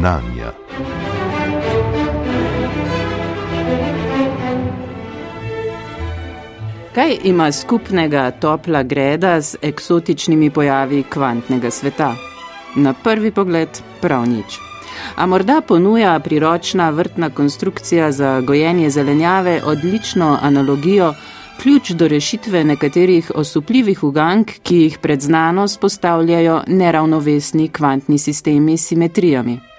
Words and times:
Znanja. 0.00 0.52
Kaj 6.94 7.16
ima 7.24 7.52
skupnega 7.52 8.30
topla 8.30 8.82
greda 8.82 9.40
z 9.40 9.56
eksotičnimi 9.62 10.50
pojavi 10.50 11.02
kvantnega 11.02 11.70
sveta? 11.70 12.14
Na 12.76 12.94
prvi 13.04 13.30
pogled 13.30 13.68
prav 14.00 14.28
nič. 14.28 14.58
A 15.16 15.26
morda 15.26 15.60
ponuja 15.60 16.18
priročna 16.20 16.90
vrtna 16.90 17.30
konstrukcija 17.30 18.12
za 18.12 18.40
gojenje 18.40 18.90
zelenjave 18.90 19.60
odlično 19.64 20.38
analogijo, 20.42 21.14
ključ 21.62 21.90
do 21.90 22.08
rešitve 22.08 22.64
nekaterih 22.64 23.32
osupljivih 23.34 24.04
ugank, 24.04 24.50
ki 24.62 24.76
jih 24.76 24.98
pred 24.98 25.20
znanost 25.20 25.80
postavljajo 25.80 26.62
neravnovesni 26.66 27.68
kvantni 27.68 28.18
sistemi 28.18 28.76
s 28.76 28.86
simetrijami. 28.86 29.69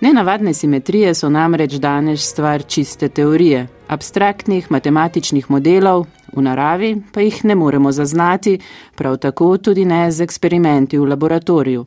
Nenavadne 0.00 0.54
simetrije 0.54 1.14
so 1.14 1.28
namreč 1.28 1.72
danes 1.72 2.20
stvar 2.30 2.62
čiste 2.62 3.08
teorije, 3.08 3.66
abstraktnih 3.88 4.70
matematičnih 4.70 5.50
modelov, 5.50 6.04
v 6.36 6.42
naravi 6.42 6.96
pa 7.12 7.20
jih 7.20 7.44
ne 7.44 7.54
moremo 7.54 7.92
zaznati, 7.92 8.58
prav 8.94 9.16
tako 9.16 9.56
tudi 9.56 9.84
ne 9.84 10.10
z 10.10 10.22
eksperimenti 10.22 10.98
v 10.98 11.08
laboratoriju. 11.08 11.86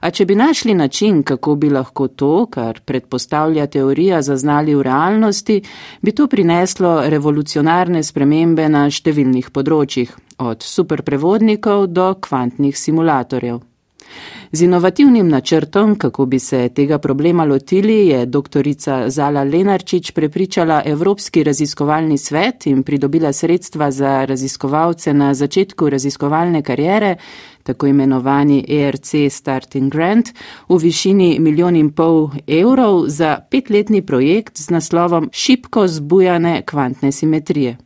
A 0.00 0.10
če 0.10 0.26
bi 0.26 0.34
našli 0.34 0.74
način, 0.74 1.22
kako 1.22 1.54
bi 1.54 1.70
lahko 1.70 2.08
to, 2.08 2.46
kar 2.50 2.80
predpostavlja 2.84 3.66
teorija, 3.66 4.22
zaznali 4.22 4.74
v 4.74 4.82
realnosti, 4.82 5.62
bi 6.02 6.12
to 6.12 6.26
prineslo 6.26 7.02
revolucionarne 7.06 8.02
spremembe 8.02 8.68
na 8.68 8.88
številnih 8.90 9.52
področjih, 9.54 10.16
od 10.38 10.66
superprevodnikov 10.66 11.86
do 11.86 12.14
kvantnih 12.20 12.78
simulatorjev. 12.78 13.60
Z 14.52 14.62
inovativnim 14.62 15.28
načrtom, 15.28 15.94
kako 15.94 16.26
bi 16.26 16.38
se 16.38 16.68
tega 16.68 16.98
problema 16.98 17.44
lotili, 17.44 18.06
je 18.06 18.26
doktorica 18.26 19.10
Zala 19.10 19.44
Lenarčič 19.44 20.10
prepričala 20.10 20.82
Evropski 20.84 21.44
raziskovalni 21.44 22.18
svet 22.18 22.66
in 22.66 22.82
pridobila 22.82 23.32
sredstva 23.32 23.90
za 23.90 24.24
raziskovalce 24.24 25.14
na 25.14 25.34
začetku 25.34 25.90
raziskovalne 25.90 26.62
karijere, 26.62 27.16
tako 27.62 27.86
imenovani 27.86 28.64
ERC 28.68 29.14
Starting 29.30 29.92
Grant, 29.92 30.28
v 30.68 30.76
višini 30.76 31.38
milijon 31.38 31.76
in 31.76 31.92
pol 31.92 32.30
evrov 32.46 33.04
za 33.06 33.38
petletni 33.50 34.02
projekt 34.02 34.58
z 34.58 34.70
naslovom 34.70 35.30
Šipko 35.32 35.86
zbujane 35.88 36.62
kvantne 36.66 37.12
simetrije. 37.12 37.76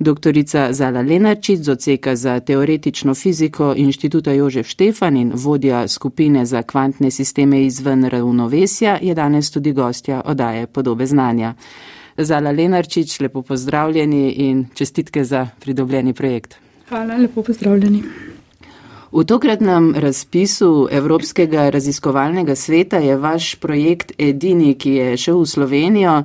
Doktorica 0.00 0.72
Zala 0.72 1.00
Lenarčič 1.04 1.60
z 1.60 1.68
odseka 1.68 2.16
za 2.16 2.40
teoretično 2.40 3.14
fiziko 3.14 3.74
Inštituta 3.76 4.32
Jožef 4.32 4.66
Štefan 4.66 5.16
in 5.16 5.32
vodja 5.34 5.88
skupine 5.88 6.46
za 6.46 6.62
kvantne 6.62 7.10
sisteme 7.10 7.64
izven 7.64 8.04
ravnovesja 8.04 8.98
je 9.02 9.14
danes 9.14 9.50
tudi 9.50 9.72
gostja 9.72 10.22
odaje 10.24 10.66
podobe 10.66 11.06
znanja. 11.06 11.54
Zala 12.16 12.50
Lenarčič, 12.50 13.20
lepo 13.20 13.42
pozdravljeni 13.42 14.30
in 14.30 14.66
čestitke 14.74 15.24
za 15.24 15.48
pridobljeni 15.60 16.12
projekt. 16.12 16.56
Hvala, 16.88 17.16
lepo 17.16 17.42
pozdravljeni. 17.42 18.02
V 19.12 19.24
tokratnem 19.24 19.94
razpisu 19.96 20.88
Evropskega 20.90 21.70
raziskovalnega 21.70 22.54
sveta 22.54 22.96
je 22.96 23.16
vaš 23.16 23.54
projekt 23.54 24.12
edini, 24.18 24.74
ki 24.74 24.90
je 24.90 25.16
šel 25.16 25.40
v 25.40 25.46
Slovenijo. 25.46 26.22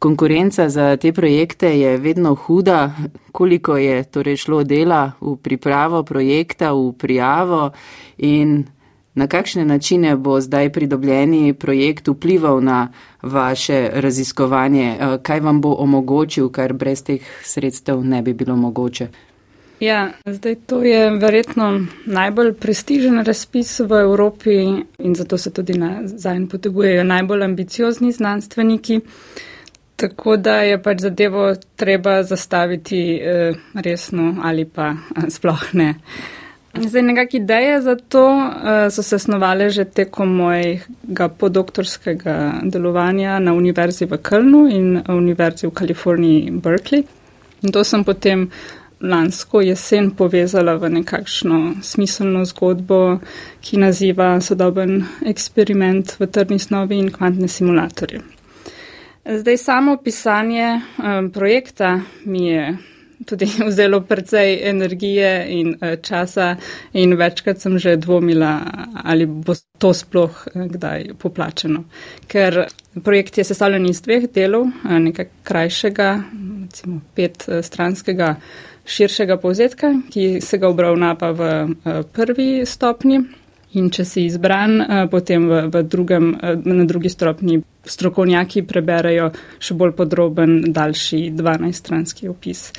Konkurenca 0.00 0.68
za 0.68 0.96
te 0.96 1.12
projekte 1.12 1.80
je 1.80 1.96
vedno 1.96 2.34
huda, 2.34 2.92
koliko 3.32 3.76
je 3.76 4.04
torej 4.04 4.36
šlo 4.36 4.62
dela 4.64 5.12
v 5.20 5.36
pripravo 5.36 6.02
projekta, 6.02 6.72
v 6.72 6.92
prijavo 6.92 7.70
in 8.18 8.64
na 9.14 9.26
kakšne 9.26 9.64
načine 9.64 10.16
bo 10.16 10.40
zdaj 10.40 10.72
pridobljeni 10.72 11.52
projekt 11.54 12.08
vplival 12.08 12.62
na 12.64 12.88
vaše 13.22 13.90
raziskovanje, 13.92 15.18
kaj 15.22 15.40
vam 15.40 15.60
bo 15.60 15.74
omogočil, 15.74 16.48
kar 16.48 16.72
brez 16.72 17.04
teh 17.04 17.20
sredstev 17.44 18.00
ne 18.04 18.22
bi 18.22 18.32
bilo 18.32 18.56
mogoče. 18.56 19.08
Ja, 19.80 20.12
zdaj 20.26 20.54
to 20.66 20.82
je 20.82 21.10
verjetno 21.10 21.86
najbolj 22.06 22.54
prestižen 22.54 23.20
razpis 23.24 23.80
v 23.80 24.00
Evropi 24.00 24.56
in 24.98 25.14
zato 25.14 25.38
se 25.38 25.52
tudi 25.52 25.78
na 25.78 26.00
zajn 26.04 26.48
potegujejo 26.48 27.04
najbolj 27.04 27.44
ambiciozni 27.44 28.12
znanstveniki. 28.12 29.00
Tako 30.00 30.36
da 30.36 30.54
je 30.64 30.82
pač 30.82 31.00
zadevo 31.00 31.54
treba 31.76 32.22
zastaviti 32.22 33.20
eh, 33.22 33.52
resno 33.74 34.36
ali 34.42 34.64
pa 34.64 34.90
eh, 34.90 35.30
sploh 35.30 35.64
ne. 35.72 35.94
Zdaj, 36.74 37.02
nekak 37.02 37.34
ideje 37.34 37.80
za 37.82 37.96
to 37.96 38.24
eh, 38.40 38.90
so 38.90 39.02
se 39.02 39.18
snovale 39.18 39.70
že 39.70 39.84
tekom 39.84 40.36
mojega 40.36 41.28
podoktorskega 41.28 42.52
delovanja 42.62 43.38
na 43.38 43.52
Univerzi 43.52 44.06
v 44.06 44.16
Kölnu 44.16 44.68
in 44.70 45.02
Univerzi 45.08 45.66
v 45.66 45.70
Kaliforniji 45.70 46.50
Berkeley. 46.50 47.04
In 47.62 47.72
to 47.72 47.84
sem 47.84 48.04
potem 48.04 48.50
lansko 49.00 49.60
jesen 49.60 50.10
povezala 50.10 50.76
v 50.76 50.88
nekakšno 50.88 51.82
smiselno 51.82 52.44
zgodbo, 52.44 53.20
ki 53.60 53.76
naziva 53.76 54.40
sodoben 54.40 55.04
eksperiment 55.26 56.16
v 56.20 56.26
trdni 56.26 56.58
snovi 56.58 56.98
in 56.98 57.10
kvantne 57.12 57.48
simulatorje. 57.48 58.39
Zdaj 59.24 59.56
samo 59.56 59.96
pisanje 59.96 60.80
um, 60.98 61.30
projekta 61.30 62.00
mi 62.24 62.46
je 62.46 62.76
tudi 63.26 63.48
vzelo 63.68 64.00
precej 64.00 64.68
energije 64.68 65.46
in 65.48 65.68
uh, 65.68 66.02
časa 66.02 66.56
in 66.92 67.14
večkrat 67.14 67.60
sem 67.60 67.78
že 67.78 67.96
dvomila, 67.96 68.60
ali 69.04 69.26
bo 69.26 69.54
to 69.78 69.92
sploh 69.94 70.46
uh, 70.54 70.66
kdaj 70.66 71.14
poplačeno. 71.18 71.84
Ker 72.26 72.64
projekt 73.04 73.38
je 73.38 73.44
sestavljen 73.44 73.86
iz 73.86 74.00
dveh 74.02 74.24
delov, 74.34 74.62
uh, 74.62 74.98
nekaj 74.98 75.28
krajšega, 75.42 76.22
recimo 76.62 77.00
pet 77.14 77.44
uh, 77.48 77.60
stranskega 77.62 78.34
širšega 78.86 79.36
povzetka, 79.36 79.92
ki 80.10 80.40
se 80.40 80.58
ga 80.58 80.68
obravnava 80.68 81.30
v 81.30 81.50
uh, 81.62 82.00
prvi 82.12 82.64
stopni. 82.66 83.20
In 83.78 83.86
če 83.94 84.04
si 84.04 84.24
izbran, 84.26 84.80
eh, 84.80 85.04
potem 85.10 85.46
v, 85.46 85.60
v 85.70 85.82
drugem, 85.86 86.32
eh, 86.34 86.56
na 86.64 86.84
drugi 86.84 87.08
stopni 87.08 87.60
strokovnjaki 87.86 88.64
preberejo 88.66 89.30
še 89.62 89.76
bolj 89.78 89.92
podroben, 89.94 90.72
daljši 90.74 91.30
12-stranski 91.38 92.26
opis. 92.28 92.72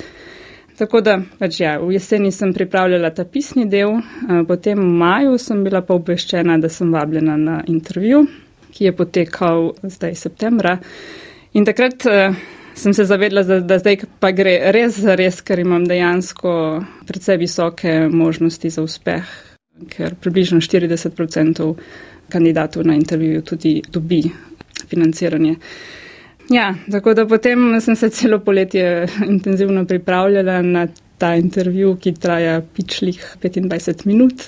Tako 0.76 1.00
da, 1.00 1.16
pač 1.38 1.60
ja, 1.60 1.78
v 1.80 1.94
jeseni 1.94 2.32
sem 2.32 2.52
pripravljala 2.52 3.12
ta 3.14 3.24
pisni 3.24 3.64
del, 3.64 4.02
eh, 4.02 4.42
potem 4.44 4.76
v 4.78 4.90
maju 5.00 5.38
sem 5.40 5.62
bila 5.64 5.80
pa 5.80 5.96
obveščena, 5.96 6.58
da 6.60 6.68
sem 6.68 6.92
vabljena 6.92 7.38
na 7.40 7.62
intervju, 7.66 8.26
ki 8.72 8.84
je 8.84 8.92
potekal 8.92 9.72
zdaj 9.82 10.14
septembra. 10.14 10.76
In 11.54 11.64
takrat 11.64 12.04
sem 12.74 12.92
se 12.96 13.04
zavedla, 13.04 13.42
da, 13.44 13.60
da 13.60 13.76
zdaj 13.78 13.98
pa 14.20 14.30
gre 14.32 14.72
res 14.72 14.96
za 15.00 15.16
res, 15.16 15.40
ker 15.44 15.60
imam 15.60 15.84
dejansko 15.84 16.52
predvsej 17.04 17.36
visoke 17.36 17.96
možnosti 18.08 18.70
za 18.72 18.84
uspeh 18.84 19.51
ker 19.88 20.14
približno 20.14 20.60
40% 20.60 21.74
kandidatov 22.28 22.86
na 22.86 22.94
intervjuju 22.94 23.42
tudi 23.42 23.82
dobi 23.92 24.22
financiranje. 24.88 25.56
Ja, 26.50 26.74
tako 26.90 27.14
da 27.14 27.26
potem 27.26 27.80
sem 27.80 27.96
se 27.96 28.10
celo 28.10 28.38
poletje 28.38 29.06
intenzivno 29.34 29.84
pripravljala 29.86 30.62
na 30.62 30.86
ta 31.22 31.36
intervju, 31.38 31.94
ki 32.02 32.14
traja 32.18 32.56
pičlih 32.74 33.20
25 33.42 34.06
minut, 34.10 34.42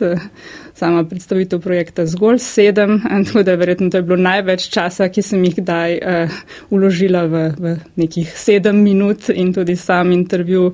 sama 0.74 1.04
predstavitev 1.06 1.60
projekta 1.62 2.06
zgolj 2.10 2.40
sedem, 2.42 2.98
tako 3.28 3.44
da 3.46 3.54
verjetno 3.60 3.90
to 3.90 4.00
je 4.00 4.06
bilo 4.08 4.18
največ 4.18 4.66
časa, 4.74 5.08
ki 5.08 5.22
sem 5.22 5.44
jih 5.46 5.60
kdaj 5.60 5.98
uh, 6.00 6.40
uložila 6.74 7.24
v, 7.30 7.44
v 7.54 7.76
nekih 8.02 8.34
sedem 8.34 8.82
minut 8.82 9.30
in 9.30 9.54
tudi 9.54 9.78
sam 9.78 10.12
intervju 10.12 10.72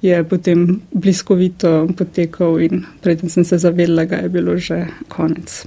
je 0.00 0.22
potem 0.24 0.80
bliskovito 0.94 1.88
potekal 1.98 2.60
in 2.62 2.86
predtem 3.02 3.28
sem 3.28 3.44
se 3.44 3.58
zavedla, 3.58 4.06
da 4.06 4.22
je 4.22 4.32
bilo 4.32 4.56
že 4.56 4.86
konec. 5.08 5.66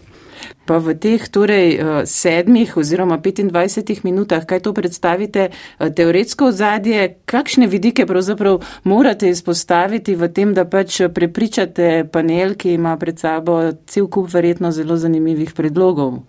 Pa 0.65 0.77
v 0.79 0.95
teh 0.95 1.19
torej 1.27 1.75
eh, 1.75 2.05
sedmih 2.05 2.77
oziroma 2.77 3.17
25 3.19 4.03
minutah, 4.03 4.45
kaj 4.45 4.63
to 4.63 4.73
predstavite, 4.73 5.49
eh, 5.51 5.89
teoretsko 5.89 6.51
ozadje, 6.53 7.19
kakšne 7.25 7.67
vidike 7.67 8.05
pravzaprav 8.05 8.63
morate 8.83 9.29
izpostaviti 9.29 10.15
v 10.15 10.29
tem, 10.31 10.53
da 10.53 10.65
pač 10.65 11.01
prepričate 11.13 12.07
panel, 12.11 12.55
ki 12.55 12.77
ima 12.79 12.95
pred 12.97 13.19
sabo 13.19 13.59
cel 13.85 14.07
kup 14.07 14.31
verjetno 14.33 14.71
zelo 14.71 14.97
zanimivih 14.97 15.53
predlogov? 15.53 16.23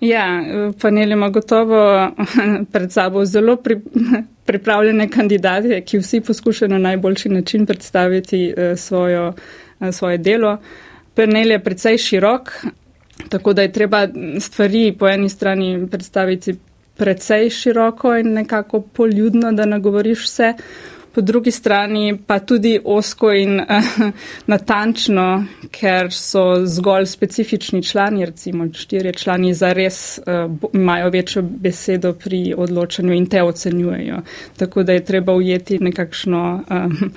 Ja, 0.00 0.24
panel 0.80 1.12
ima 1.12 1.28
gotovo 1.28 2.10
pred 2.72 2.92
sabo 2.92 3.24
zelo 3.24 3.56
pri, 3.56 3.80
pripravljene 4.48 5.08
kandidate, 5.08 5.80
ki 5.84 5.98
vsi 5.98 6.20
poskušajo 6.20 6.68
na 6.68 6.78
najboljši 6.78 7.28
način 7.28 7.66
predstaviti 7.66 8.54
eh, 8.56 8.76
svojo, 8.76 9.32
svoje 9.92 10.18
delo. 10.18 10.58
Panel 11.14 11.50
je 11.50 11.58
precej 11.64 11.98
širok, 11.98 12.52
tako 13.28 13.52
da 13.52 13.62
je 13.62 13.72
treba 13.72 14.08
stvari 14.40 14.96
po 14.98 15.08
eni 15.08 15.28
strani 15.28 15.86
predstaviti 15.90 16.56
precej 16.96 17.50
široko 17.50 18.16
in 18.16 18.32
nekako 18.32 18.80
poljudno, 18.80 19.52
da 19.52 19.64
nagovoriš 19.64 20.24
vse. 20.24 20.54
po 21.14 21.20
drugi 21.20 21.50
strani 21.50 22.18
pa 22.26 22.38
tudi 22.38 22.80
osko 22.84 23.32
in 23.32 23.60
uh, 23.60 23.66
natančno, 24.52 25.44
ker 25.70 26.12
so 26.12 26.66
zgolj 26.66 27.06
specifični 27.06 27.82
člani, 27.82 28.26
recimo 28.26 28.68
štirje 28.72 29.12
člani, 29.12 29.54
zares 29.54 30.18
uh, 30.18 30.52
imajo 30.72 31.10
večjo 31.10 31.42
besedo 31.42 32.12
pri 32.12 32.54
odločanju 32.56 33.12
in 33.12 33.26
te 33.26 33.42
ocenjujejo. 33.42 34.22
Tako 34.56 34.82
da 34.82 34.92
je 34.92 35.04
treba 35.04 35.34
ujeti 35.34 35.78
nekakšno. 35.78 36.64
Uh, 36.70 37.10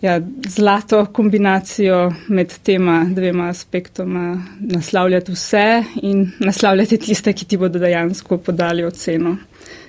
ja, 0.00 0.20
zlato 0.48 1.06
kombinacijo 1.06 2.12
med 2.28 2.52
tema 2.62 3.04
dvema 3.10 3.48
aspektoma, 3.48 4.42
naslavljati 4.60 5.32
vse 5.32 5.82
in 6.02 6.30
naslavljati 6.38 6.98
tiste, 6.98 7.32
ki 7.32 7.44
ti 7.44 7.56
bodo 7.56 7.78
dejansko 7.78 8.38
podali 8.38 8.84
oceno. 8.84 9.36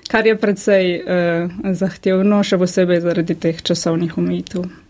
Kar 0.08 0.28
je 0.28 0.38
predvsej 0.40 0.94
uh, 1.00 1.52
zahtevno, 1.76 2.44
še 2.44 2.58
posebej 2.58 3.02
zaradi 3.04 3.36
teh 3.36 3.64
časovnih 3.64 4.18
omejitev. 4.18 4.87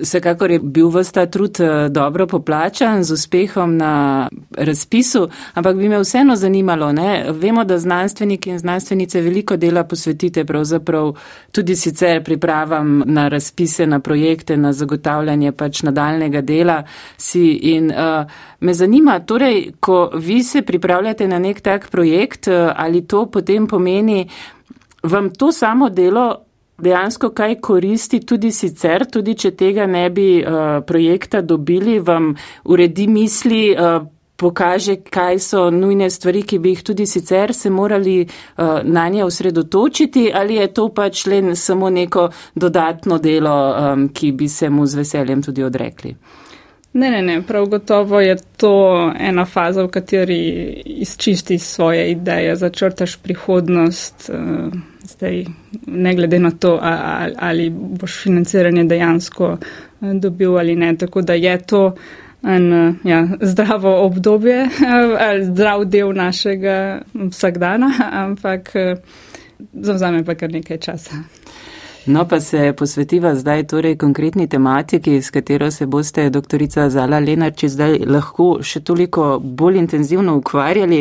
Vsekakor 0.00 0.50
je 0.50 0.58
bil 0.58 0.88
vse 0.88 1.12
ta 1.12 1.26
trud 1.26 1.60
eh, 1.60 1.88
dobro 1.88 2.26
poplačan 2.26 3.04
z 3.04 3.12
uspehom 3.12 3.76
na 3.76 4.28
razpisu, 4.58 5.28
ampak 5.54 5.76
bi 5.76 5.88
me 5.88 5.98
vseeno 5.98 6.36
zanimalo, 6.36 6.92
ne? 6.92 7.26
vemo, 7.32 7.64
da 7.64 7.78
znanstveniki 7.78 8.50
in 8.50 8.58
znanstvenice 8.58 9.20
veliko 9.20 9.56
dela 9.56 9.84
posvetite 9.84 10.44
pravzaprav 10.44 11.12
tudi 11.52 11.76
sicer 11.76 12.24
pripravam 12.24 13.02
na 13.06 13.28
razpise, 13.28 13.86
na 13.86 14.00
projekte, 14.00 14.56
na 14.56 14.72
zagotavljanje 14.72 15.52
pač 15.52 15.82
nadaljnega 15.82 16.40
dela 16.40 16.82
si 17.16 17.52
in 17.52 17.90
uh, 17.90 18.30
me 18.60 18.74
zanima, 18.74 19.20
torej, 19.20 19.72
ko 19.80 20.10
vi 20.14 20.42
se 20.42 20.62
pripravljate 20.62 21.28
na 21.28 21.38
nek 21.38 21.60
tak 21.60 21.90
projekt, 21.90 22.48
uh, 22.48 22.72
ali 22.76 23.06
to 23.06 23.26
potem 23.26 23.66
pomeni, 23.66 24.28
vam 25.02 25.30
to 25.30 25.52
samo 25.52 25.88
delo 25.90 26.45
dejansko 26.78 27.30
kaj 27.30 27.60
koristi 27.60 28.20
tudi 28.20 28.52
sicer, 28.52 29.06
tudi 29.12 29.34
če 29.34 29.50
tega 29.56 29.86
ne 29.86 30.08
bi 30.10 30.28
uh, 30.42 30.82
projekta 30.86 31.40
dobili, 31.40 31.98
vam 32.00 32.34
uredi 32.64 33.06
misli, 33.08 33.62
uh, 33.72 34.04
pokaže, 34.36 34.96
kaj 35.10 35.38
so 35.40 35.70
nujne 35.70 36.10
stvari, 36.10 36.42
ki 36.42 36.58
bi 36.58 36.74
jih 36.74 36.82
tudi 36.84 37.06
sicer 37.06 37.54
se 37.54 37.70
morali 37.70 38.18
uh, 38.22 38.80
na 38.84 39.08
nje 39.08 39.24
osredotočiti, 39.24 40.30
ali 40.34 40.60
je 40.60 40.66
to 40.74 40.88
pač 40.88 41.26
le 41.26 41.54
samo 41.56 41.90
neko 41.90 42.28
dodatno 42.54 43.18
delo, 43.18 43.56
um, 43.72 44.08
ki 44.08 44.32
bi 44.32 44.48
se 44.48 44.70
mu 44.70 44.86
z 44.86 45.02
veseljem 45.02 45.42
tudi 45.42 45.64
odrekli. 45.64 46.14
Ne, 46.96 47.10
ne, 47.10 47.22
ne, 47.22 47.42
prav 47.42 47.66
gotovo 47.66 48.20
je 48.20 48.36
to 48.56 48.72
ena 49.18 49.44
faza, 49.44 49.82
v 49.84 49.88
kateri 49.92 50.38
izčistiš 50.84 51.62
svoje 51.62 52.10
ideje, 52.10 52.54
začrtaš 52.56 53.16
prihodnost. 53.16 54.30
Uh, 54.32 54.72
zdaj, 55.04 55.44
ne 55.86 56.14
glede 56.14 56.38
na 56.38 56.50
to, 56.50 56.78
ali, 56.82 57.34
ali 57.38 57.70
boš 57.70 58.22
financiranje 58.22 58.84
dejansko 58.84 59.58
eh, 59.58 60.14
dobil 60.14 60.58
ali 60.58 60.76
ne. 60.76 60.96
Tako 60.96 61.22
da 61.22 61.34
je 61.34 61.58
to 61.58 61.94
en 62.42 62.72
eh, 62.72 62.94
ja, 63.04 63.28
zdravo 63.40 64.06
obdobje, 64.06 64.68
zdrav 65.50 65.84
del 65.84 66.14
našega 66.14 67.02
vsakdana, 67.14 67.92
ampak 68.24 68.72
zavzame 69.72 70.24
pa 70.24 70.34
kar 70.34 70.52
nekaj 70.52 70.78
časa. 70.78 71.14
No, 72.06 72.24
pa 72.28 72.40
se 72.40 72.72
posvetiva 72.72 73.34
zdaj 73.34 73.66
torej 73.66 73.96
konkretni 73.96 74.48
tematiki, 74.48 75.22
s 75.22 75.30
katero 75.30 75.70
se 75.70 75.86
boste, 75.86 76.30
doktorica 76.30 76.90
Zala 76.90 77.18
Lenarči, 77.18 77.68
zdaj 77.68 77.98
lahko 78.06 78.60
še 78.62 78.80
toliko 78.80 79.40
bolj 79.42 79.80
intenzivno 79.80 80.36
ukvarjali. 80.38 81.00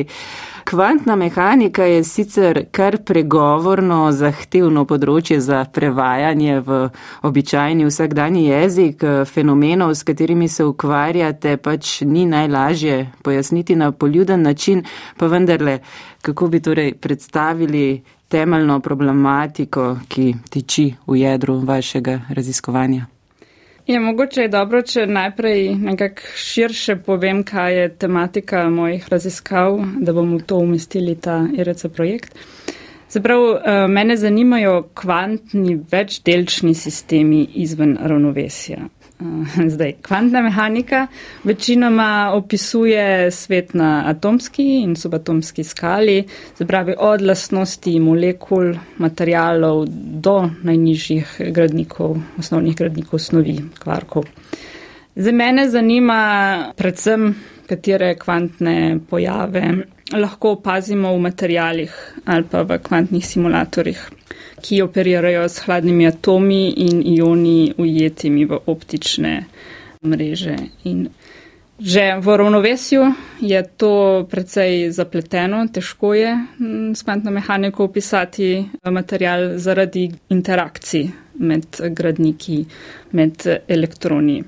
Kvantna 0.66 1.16
mehanika 1.16 1.86
je 1.86 2.04
sicer 2.04 2.60
kar 2.74 2.98
pregovorno 3.06 4.00
zahtevno 4.18 4.88
področje 4.90 5.38
za 5.46 5.60
prevajanje 5.70 6.58
v 6.66 6.80
običajni 7.30 7.86
vsakdani 7.86 8.48
jezik. 8.48 9.06
Fenomenov, 9.30 9.94
s 9.94 10.02
katerimi 10.10 10.50
se 10.50 10.66
ukvarjate, 10.66 11.60
pač 11.62 12.00
ni 12.02 12.26
najlažje 12.26 13.12
pojasniti 13.22 13.78
na 13.78 13.92
poljuden 13.92 14.42
način, 14.42 14.82
pa 15.22 15.30
vendarle, 15.30 15.80
kako 16.26 16.50
bi 16.50 16.66
torej 16.66 16.96
predstavili 16.98 18.02
temeljno 18.28 18.80
problematiko, 18.80 19.98
ki 20.08 20.34
tiči 20.50 20.94
v 21.08 21.18
jedru 21.18 21.60
vašega 21.66 22.22
raziskovanja. 22.30 23.06
Je 23.88 24.00
mogoče 24.00 24.42
je 24.42 24.48
dobro, 24.50 24.82
če 24.82 25.06
najprej 25.08 25.76
nekako 25.76 26.22
širše 26.36 26.96
povem, 26.96 27.44
kaj 27.44 27.76
je 27.82 27.90
tematika 28.02 28.70
mojih 28.70 29.06
raziskav, 29.10 29.78
da 30.02 30.14
bomo 30.14 30.40
to 30.40 30.58
umestili 30.58 31.16
ta 31.16 31.44
IRC 31.54 31.86
projekt. 31.94 32.34
Zaprav, 33.10 33.42
eh, 33.42 33.88
mene 33.88 34.18
zanimajo 34.18 34.88
kvantni 34.94 35.80
večdelčni 35.92 36.74
sistemi 36.74 37.48
izven 37.54 37.98
ravnovesja. 38.02 38.78
Zdaj, 39.74 39.94
kvantna 40.02 40.42
mehanika 40.42 41.08
večinoma 41.44 42.32
opisuje 42.34 43.32
svet 43.32 43.74
na 43.74 44.04
atomski 44.06 44.82
in 44.82 44.96
subatomski 44.96 45.64
skali, 45.64 46.24
zapravi 46.58 46.96
od 47.00 47.22
lastnosti 47.22 48.00
molekul, 48.00 48.74
materijalov 48.98 49.86
do 50.26 50.50
najnižjih 50.64 51.42
gradnikov, 51.52 52.18
osnovnih 52.40 52.76
gradnikov 52.76 53.20
snovi, 53.20 53.58
kvarkov. 53.80 54.26
Za 55.16 55.32
mene 55.32 55.70
zanima 55.70 56.74
predvsem, 56.78 57.36
katere 57.68 58.16
kvantne 58.20 59.00
pojave 59.10 59.74
lahko 60.14 60.52
opazimo 60.52 61.14
v 61.16 61.20
materijalih 61.20 61.94
ali 62.26 62.44
pa 62.52 62.62
v 62.62 62.78
kvantnih 62.78 63.26
simulatorjih 63.26 64.10
ki 64.66 64.82
operirajo 64.82 65.44
s 65.50 65.62
hladnimi 65.66 66.08
atomi 66.10 66.64
in 66.88 67.04
ioni 67.06 67.74
ujetimi 67.78 68.46
v 68.50 68.60
optične 68.66 69.36
mreže. 70.02 70.58
In 70.90 71.08
že 71.80 72.16
v 72.24 72.38
ravnovesju 72.38 73.04
je 73.42 73.60
to 73.78 74.24
precej 74.32 74.92
zapleteno, 74.96 75.68
težko 75.68 76.14
je 76.16 76.32
s 76.96 77.04
kvantno 77.04 77.32
mehaniko 77.36 77.84
opisati 77.84 78.66
material 78.84 79.58
zaradi 79.60 80.08
interakcij 80.30 81.10
med 81.40 81.66
gradniki, 81.92 82.66
med 83.12 83.44
elektroni. 83.68 84.44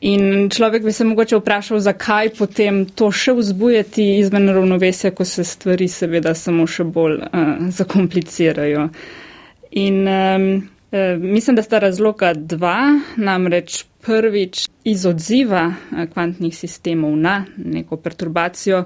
In 0.00 0.50
človek 0.50 0.82
bi 0.84 0.92
se 0.92 1.04
mogoče 1.04 1.38
vprašal, 1.38 1.78
zakaj 1.80 2.34
potem 2.38 2.82
to 2.86 3.12
še 3.14 3.32
vzbujati 3.38 4.18
izven 4.18 4.50
ravnovesja, 4.52 5.14
ko 5.16 5.24
se 5.24 5.44
stvari 5.46 5.88
seveda 5.88 6.34
samo 6.34 6.66
še 6.66 6.84
bolj 6.84 7.22
uh, 7.22 7.54
zakomplicirajo. 7.70 8.88
In 9.74 10.06
um, 10.08 10.48
mislim, 11.20 11.56
da 11.56 11.62
sta 11.62 11.78
razloga 11.78 12.32
dva, 12.34 13.00
namreč 13.16 13.84
prvič 14.06 14.68
iz 14.84 15.06
odziva 15.06 15.72
eh, 15.72 16.06
kvantnih 16.06 16.56
sistemov 16.56 17.16
na 17.16 17.44
neko 17.56 17.96
perturbacijo. 17.96 18.84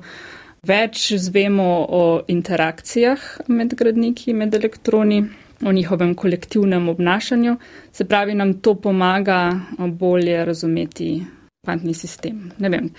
Več 0.67 1.13
zvemo 1.15 1.69
o 1.89 2.03
interakcijah 2.29 3.27
med 3.49 3.75
gradniki, 3.79 4.33
med 4.35 4.55
elektroni, 4.55 5.23
o 5.67 5.73
njihovem 5.73 6.15
kolektivnem 6.15 6.89
obnašanju, 6.89 7.57
se 7.93 8.05
pravi, 8.05 8.35
nam 8.35 8.55
to 8.63 8.75
pomaga 8.75 9.61
bolje 9.79 10.45
razumeti 10.45 11.23
kvantni 11.65 11.95
sistem. 11.95 12.51
Ne 12.59 12.69
vem, 12.69 12.91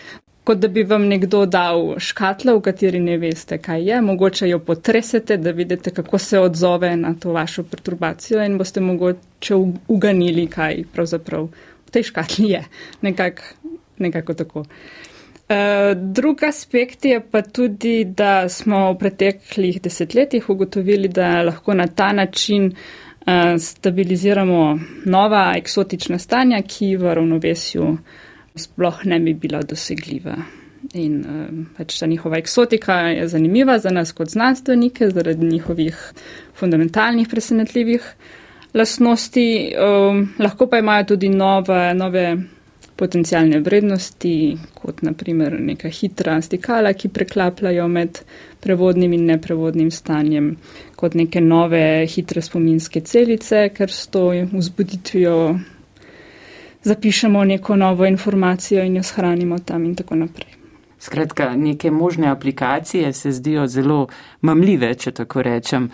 kot 0.50 0.58
da 0.58 0.68
bi 0.68 0.82
vam 0.84 1.04
nekdo 1.06 1.44
dal 1.46 1.92
škatlo, 2.02 2.56
v 2.58 2.62
kateri 2.66 2.98
ne 3.00 3.20
veste, 3.22 3.60
kaj 3.62 3.84
je, 3.86 3.98
mogoče 4.02 4.48
jo 4.50 4.58
potresete, 4.66 5.36
da 5.38 5.52
vidite, 5.54 5.92
kako 5.94 6.18
se 6.18 6.40
odzove 6.40 6.96
na 6.98 7.12
to 7.14 7.36
vašo 7.36 7.64
perturbacijo 7.70 8.42
in 8.42 8.56
boste 8.58 8.82
mogoče 8.82 9.60
uganili, 9.88 10.48
kaj 10.50 10.88
pravzaprav 10.94 11.44
v 11.86 11.94
tej 11.94 12.08
škatli 12.08 12.50
je. 12.50 12.64
Nekak, 13.06 13.44
nekako 14.02 14.34
tako. 14.34 14.64
Uh, 14.64 15.94
drug 15.94 16.42
aspekt 16.44 17.06
je 17.06 17.20
pa 17.32 17.42
tudi, 17.42 18.04
da 18.06 18.50
smo 18.50 18.88
v 18.94 18.98
preteklih 19.04 19.78
desetletjih 19.86 20.50
ugotovili, 20.50 21.12
da 21.14 21.44
lahko 21.44 21.78
na 21.78 21.86
ta 21.88 22.10
način 22.14 22.72
uh, 22.72 23.54
stabiliziramo 23.60 24.80
nova 25.06 25.54
eksotična 25.58 26.18
stanja, 26.20 26.64
ki 26.66 26.96
v 26.98 27.14
ravnovesju 27.14 27.86
uh, 27.92 28.26
sploh 28.60 29.06
ne 29.06 29.20
bi 29.20 29.34
bila 29.34 29.62
dosegljiva. 29.64 30.36
In 30.94 31.16
um, 31.28 31.66
pač 31.78 31.98
ta 32.00 32.08
njihova 32.08 32.38
eksotika 32.40 33.00
je 33.12 33.28
zanimiva 33.28 33.80
za 33.80 33.92
nas 33.92 34.12
kot 34.16 34.30
znanstvenike 34.30 35.10
zaradi 35.10 35.46
njihovih 35.46 35.98
fundamentalnih 36.60 37.28
presenetljivih 37.28 38.14
lastnosti. 38.74 39.74
Um, 39.76 40.30
lahko 40.40 40.68
pa 40.68 40.80
imajo 40.80 41.04
tudi 41.14 41.30
nove, 41.30 41.94
nove 41.94 42.38
potencijalne 43.00 43.60
vrednosti, 43.60 44.58
kot 44.74 45.02
naprimer 45.02 45.56
neka 45.60 45.90
hitra 45.90 46.42
stikala, 46.42 46.94
ki 46.94 47.12
preklapljajo 47.16 47.88
med 47.88 48.20
prevodnim 48.60 49.14
in 49.16 49.26
neprevodnim 49.30 49.92
stanjem, 49.92 50.52
kot 51.00 51.16
neke 51.16 51.42
nove 51.42 51.84
hitre 52.12 52.44
spominske 52.44 53.02
celice, 53.08 53.70
ker 53.76 53.92
s 53.92 54.08
to 54.12 54.26
vzbuditvijo 54.52 55.38
zapišemo 56.84 57.44
neko 57.44 57.76
novo 57.76 58.06
informacijo 58.06 58.84
in 58.84 58.96
jo 58.96 59.04
shranimo 59.04 59.60
tam 59.60 59.86
in 59.86 59.96
tako 59.96 60.16
naprej. 60.16 60.48
Skratka, 61.00 61.56
neke 61.56 61.92
možne 61.92 62.28
aplikacije 62.28 63.14
se 63.14 63.32
zdijo 63.32 63.68
zelo 63.68 64.08
mamljive, 64.42 64.94
če 64.94 65.12
tako 65.12 65.42
rečem. 65.42 65.90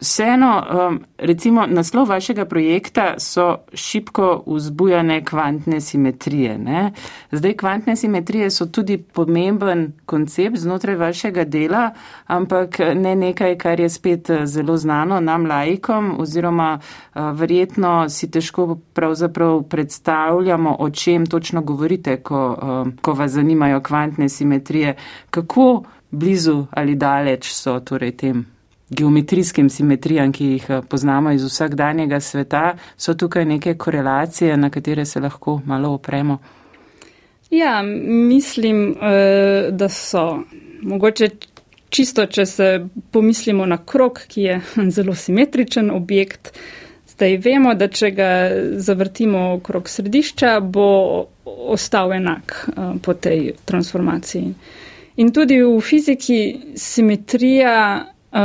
Vseeno, 0.00 0.64
um, 0.88 1.00
recimo, 1.18 1.66
naslov 1.66 2.08
vašega 2.08 2.44
projekta 2.44 3.14
so 3.18 3.56
šipko 3.74 4.44
vzbujane 4.46 5.24
kvantne 5.24 5.80
simetrije. 5.80 6.58
Ne? 6.58 6.92
Zdaj, 7.30 7.56
kvantne 7.56 7.96
simetrije 7.96 8.50
so 8.50 8.66
tudi 8.66 8.98
pomemben 8.98 9.92
koncept 10.06 10.56
znotraj 10.56 10.96
vašega 10.96 11.44
dela, 11.44 11.90
ampak 12.26 12.78
ne 12.94 13.14
nekaj, 13.16 13.56
kar 13.58 13.80
je 13.80 13.88
spet 13.88 14.30
uh, 14.30 14.44
zelo 14.44 14.76
znano 14.76 15.20
nam 15.20 15.46
laikom, 15.46 16.20
oziroma 16.20 16.78
uh, 16.78 17.22
verjetno 17.34 18.08
si 18.08 18.30
težko 18.30 18.78
pravzaprav 18.94 19.62
predstavljamo, 19.62 20.76
o 20.78 20.90
čem 20.90 21.26
točno 21.26 21.62
govorite, 21.62 22.16
ko, 22.22 22.44
uh, 22.62 22.92
ko 23.02 23.12
vas 23.12 23.30
zanimajo 23.30 23.80
kvantne 23.80 24.28
simetrije. 24.28 24.94
Kako 25.30 25.82
blizu 26.10 26.66
ali 26.70 26.94
daleč 26.94 27.50
so 27.52 27.80
torej 27.80 28.16
tem? 28.16 28.57
Geometrijskim 28.90 29.70
simetrijam, 29.70 30.32
ki 30.32 30.44
jih 30.44 30.70
eh, 30.70 30.82
poznamo 30.88 31.32
iz 31.32 31.44
vsakdanjega 31.44 32.20
sveta, 32.20 32.76
so 32.96 33.14
tukaj 33.14 33.44
neke 33.44 33.74
korelacije, 33.74 34.56
na 34.56 34.70
katere 34.70 35.04
se 35.04 35.20
lahko 35.20 35.60
malo 35.64 35.92
opremo? 35.94 36.38
Ja, 37.50 37.82
mislim, 37.82 38.96
eh, 39.02 39.70
da 39.70 39.88
so. 39.88 40.38
Mogoče 40.82 41.28
čisto, 41.90 42.26
če 42.26 42.46
se 42.46 42.86
pomislimo 43.10 43.66
na 43.66 43.78
krok, 43.84 44.20
ki 44.28 44.42
je 44.42 44.60
zelo 44.96 45.14
simetričen 45.14 45.90
objekt, 45.90 46.52
zdaj 47.08 47.36
vemo, 47.36 47.74
da 47.74 47.88
če 47.88 48.10
ga 48.10 48.30
zavrtimo 48.76 49.52
okrog 49.54 49.88
središča, 49.88 50.60
bo 50.60 51.26
ostal 51.44 52.12
enak 52.12 52.68
eh, 52.68 52.92
po 53.02 53.14
tej 53.14 53.52
transformaciji. 53.64 54.54
In 55.18 55.32
tudi 55.34 55.58
v 55.62 55.80
fiziki 55.82 56.60
simetrija 56.76 57.74
uh, 58.32 58.38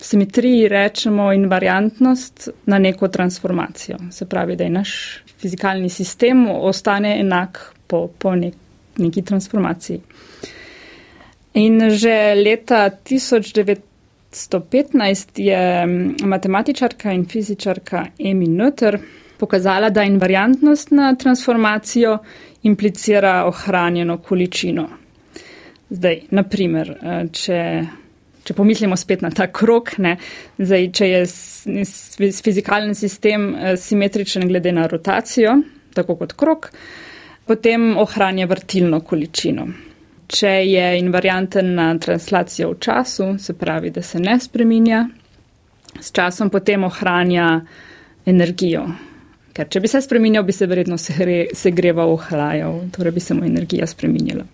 simetriji 0.00 0.68
rečemo 0.68 1.32
invariantnost 1.32 2.48
na 2.66 2.78
neko 2.78 3.08
transformacijo. 3.08 3.96
Se 4.10 4.28
pravi, 4.28 4.56
da 4.56 4.64
je 4.64 4.70
naš 4.70 5.22
fizikalni 5.38 5.88
sistem 5.88 6.48
ostane 6.50 7.20
enak 7.20 7.74
po, 7.86 8.08
po 8.18 8.34
nek, 8.34 8.54
neki 8.96 9.22
transformaciji. 9.22 10.00
In 11.54 11.90
že 11.90 12.34
leta 12.34 12.90
1915 13.04 15.28
je 15.36 15.86
matematičarka 16.24 17.12
in 17.12 17.26
fizičarka 17.26 18.06
Amy 18.18 18.48
Nutter 18.48 18.98
pokazala, 19.38 19.90
da 19.90 20.02
invariantnost 20.02 20.90
na 20.90 21.14
transformacijo 21.14 22.18
implicira 22.62 23.44
ohranjeno 23.46 24.18
količino. 24.18 24.88
Zdaj, 25.90 26.20
naprimer, 26.30 26.90
eh, 26.90 27.26
če 27.32 27.86
če 28.44 28.54
pomislimo 28.58 28.96
spet 28.98 29.22
na 29.22 29.30
ta 29.30 29.46
krok, 29.52 29.94
ne, 30.02 30.16
zdaj, 30.58 30.88
če 30.98 31.08
je 31.08 31.22
fizikalni 32.42 32.96
sistem 32.98 33.52
eh, 33.54 33.76
simetričen 33.78 34.46
glede 34.48 34.72
na 34.74 34.88
rotacijo, 34.90 35.56
tako 35.94 36.16
kot 36.22 36.36
krok, 36.38 36.70
potem 37.46 37.92
ohranja 38.00 38.48
vrtilno 38.50 39.02
količino. 39.06 39.66
Če 40.32 40.52
je 40.64 40.84
invarianten 40.98 41.74
na 41.76 41.90
translacijo 42.00 42.70
v 42.72 42.78
času, 42.80 43.26
se 43.38 43.52
pravi, 43.58 43.90
da 43.92 44.02
se 44.02 44.20
ne 44.20 44.38
spreminja, 44.40 45.04
s 46.00 46.12
časom 46.12 46.50
potem 46.50 46.84
ohranja 46.88 47.60
energijo. 48.26 48.86
Ker 49.52 49.68
če 49.68 49.82
bi 49.84 49.90
se 49.92 50.00
spremenil, 50.00 50.46
bi 50.48 50.54
se 50.56 50.66
verjetno 50.66 50.96
segreval, 50.96 52.14
ohlajal, 52.14 52.78
torej 52.94 53.12
bi 53.12 53.20
se 53.20 53.36
mu 53.36 53.44
energija 53.44 53.86
spremenila. 53.86 54.46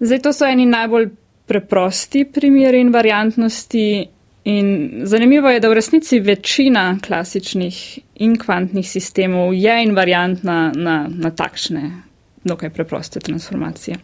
Zdaj, 0.00 0.22
to 0.24 0.32
so 0.32 0.48
eni 0.48 0.64
najbolj 0.68 1.10
preprosti 1.46 2.24
primeri 2.24 2.80
invariantnosti. 2.80 4.08
In 4.46 4.90
zanimivo 5.04 5.50
je, 5.50 5.60
da 5.60 5.68
v 5.68 5.74
resnici 5.74 6.20
večina 6.20 6.98
klasičnih 7.06 7.98
in 8.22 8.36
kvantnih 8.38 8.86
sistemov 8.86 9.54
je 9.54 9.74
invariantna 9.82 10.72
na, 10.74 11.08
na 11.10 11.30
takšne, 11.30 11.90
dokaj 12.44 12.70
preproste 12.70 13.20
transformacije. 13.20 13.96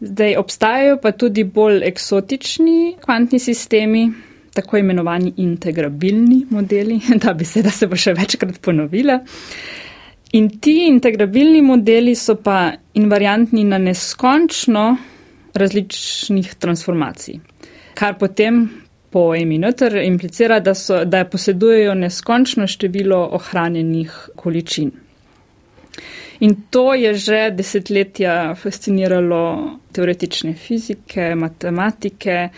Zdaj 0.00 0.36
obstajajo 0.36 0.98
pa 1.02 1.12
tudi 1.12 1.44
bolj 1.44 1.80
eksotični 1.88 2.96
kvantni 3.04 3.38
sistemi, 3.38 4.10
tako 4.52 4.76
imenovani 4.76 5.32
integrabilni 5.36 6.46
modeli, 6.50 7.00
da 7.24 7.32
bi 7.32 7.44
se, 7.44 7.62
da 7.62 7.70
se 7.70 7.86
bo 7.86 7.96
še 7.96 8.12
večkrat 8.12 8.60
ponovila. 8.60 9.20
In 10.32 10.48
ti 10.60 10.86
integrabilni 10.88 11.62
modeli 11.62 12.14
so 12.14 12.34
pa 12.36 12.72
invariantni 12.94 13.64
na 13.64 13.78
neskončno 13.78 14.84
različnih 15.54 16.54
transformacij. 16.54 17.40
Kar 17.94 18.18
potem 18.18 18.68
po 19.12 19.34
Eminoter 19.34 19.96
implicira, 19.96 20.60
da, 20.60 20.74
so, 20.74 21.04
da 21.04 21.24
posedujejo 21.24 21.94
neskončno 21.94 22.66
število 22.66 23.28
ohranjenih 23.32 24.28
količin. 24.36 24.92
In 26.40 26.56
to 26.70 26.94
je 26.94 27.14
že 27.14 27.50
desetletja 27.54 28.54
fasciniralo 28.54 29.42
teoretične 29.92 30.54
fizike, 30.54 31.34
matematike, 31.34 32.48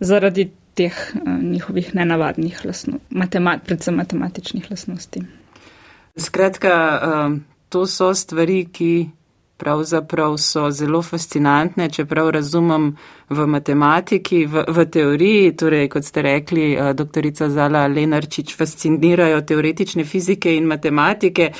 zaradi 0.00 0.48
teh 0.74 0.96
uh, 1.14 1.42
njihovih 1.42 1.94
nenavadnih 1.94 2.64
lastnosti, 2.64 3.04
matemat, 3.10 3.62
predvsem 3.66 3.94
matematičnih 3.94 4.70
lastnosti. 4.70 5.22
Skratka, 6.16 6.74
um, 7.04 7.44
to 7.68 7.86
so 7.86 8.14
stvari, 8.14 8.64
ki 8.72 9.10
pravzaprav 9.60 10.36
so 10.38 10.70
zelo 10.70 11.02
fascinantne, 11.02 11.90
čeprav 11.92 12.30
razumem 12.30 12.96
v 13.28 13.46
matematiki, 13.46 14.46
v, 14.46 14.64
v 14.68 14.86
teoriji, 14.90 15.52
torej 15.56 15.88
kot 15.92 16.04
ste 16.04 16.22
rekli, 16.22 16.72
eh, 16.72 16.94
doktorica 16.94 17.50
Zala 17.50 17.86
Lenarčič, 17.86 18.54
fascinirajo 18.56 19.42
teoretične 19.44 20.04
fizike 20.04 20.56
in 20.56 20.66
matematike. 20.70 21.52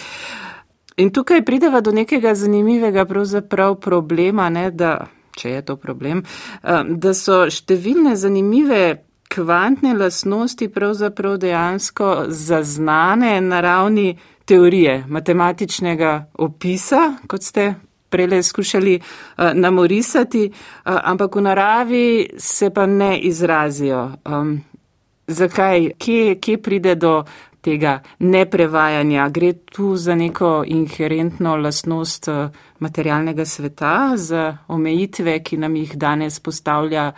In 0.97 1.12
tukaj 1.12 1.45
prideva 1.45 1.80
do 1.80 1.92
nekega 1.92 2.35
zanimivega 2.35 3.04
pravzaprav 3.04 3.78
problema, 3.80 4.49
ne, 4.50 4.71
da, 4.71 4.97
če 5.37 5.50
je 5.50 5.62
to 5.62 5.76
problem, 5.76 6.25
eh, 6.25 6.83
da 6.88 7.14
so 7.14 7.45
številne 7.50 8.16
zanimive 8.16 8.83
kvantne 9.30 9.95
lasnosti 9.95 10.69
pravzaprav 10.69 11.37
dejansko 11.38 12.25
zaznane 12.28 13.40
na 13.40 13.61
ravni 13.61 14.19
teorije, 14.45 15.04
matematičnega 15.09 16.26
opisa, 16.35 17.14
kot 17.26 17.42
ste 17.42 17.75
prele 18.11 18.43
skušali 18.43 19.00
uh, 19.00 19.45
namorisati, 19.55 20.50
uh, 20.50 20.93
ampak 21.02 21.37
v 21.37 21.40
naravi 21.40 22.31
se 22.38 22.71
pa 22.71 22.87
ne 22.87 23.19
izrazijo. 23.19 24.11
Um, 24.26 24.61
zakaj, 25.26 25.90
kje, 25.99 26.35
kje 26.35 26.62
pride 26.62 26.95
do 26.95 27.25
tega 27.61 28.00
neprevajanja? 28.19 29.29
Gre 29.29 29.52
tu 29.52 29.97
za 29.97 30.14
neko 30.14 30.64
inherentno 30.67 31.57
lastnost 31.57 32.29
uh, 32.29 32.49
materialnega 32.79 33.45
sveta, 33.45 34.12
za 34.17 34.57
omejitve, 34.69 35.43
ki 35.43 35.57
nam 35.57 35.76
jih 35.76 35.97
danes 35.97 36.40
postavlja 36.40 37.12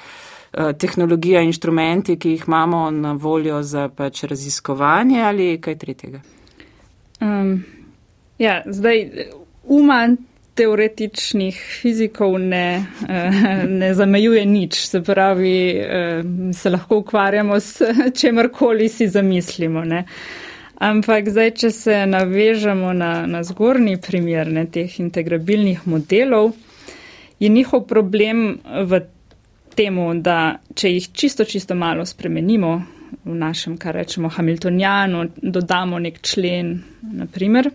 tehnologija, 0.53 1.41
inštrumenti, 1.41 2.19
ki 2.21 2.31
jih 2.31 2.43
imamo 2.47 2.91
na 2.91 3.13
voljo 3.13 3.63
za 3.63 3.87
pač 3.89 4.25
raziskovanje 4.29 5.23
ali 5.23 5.61
kaj 5.61 5.79
tretjega? 5.79 6.21
Um, 7.21 7.65
ja, 8.39 8.63
zdaj, 8.67 9.09
uman 9.65 10.17
teoretičnih 10.55 11.57
fizikov 11.81 12.39
ne, 12.39 12.85
eh, 13.09 13.67
ne 13.69 13.95
zamejuje 13.95 14.45
nič, 14.47 14.75
se 14.75 15.03
pravi, 15.03 15.69
eh, 15.71 16.23
se 16.53 16.71
lahko 16.71 16.99
ukvarjamo 16.99 17.61
s 17.61 17.83
čemarkoli 18.21 18.89
si 18.89 19.09
zamislimo. 19.09 19.85
Ne. 19.85 20.05
Ampak 20.79 21.29
zdaj, 21.29 21.51
če 21.51 21.71
se 21.71 22.07
navežemo 22.07 22.93
na, 22.93 23.27
na 23.27 23.43
zgornji 23.47 23.97
primer 24.03 24.51
ne, 24.51 24.67
teh 24.67 25.01
integrabilnih 25.01 25.87
modelov, 25.87 26.53
je 27.41 27.49
njihov 27.49 27.87
problem 27.87 28.59
v 28.89 29.01
temu, 29.75 30.13
da 30.15 30.59
če 30.75 30.91
jih 30.91 31.07
čisto, 31.13 31.45
čisto 31.45 31.75
malo 31.75 32.05
spremenimo 32.07 32.73
v 33.25 33.35
našem, 33.35 33.77
kar 33.79 33.95
rečemo, 33.95 34.29
Hamiltonjanu, 34.29 35.29
dodamo 35.37 35.99
nek 36.03 36.21
člen, 36.23 36.75
naprimer, 37.03 37.71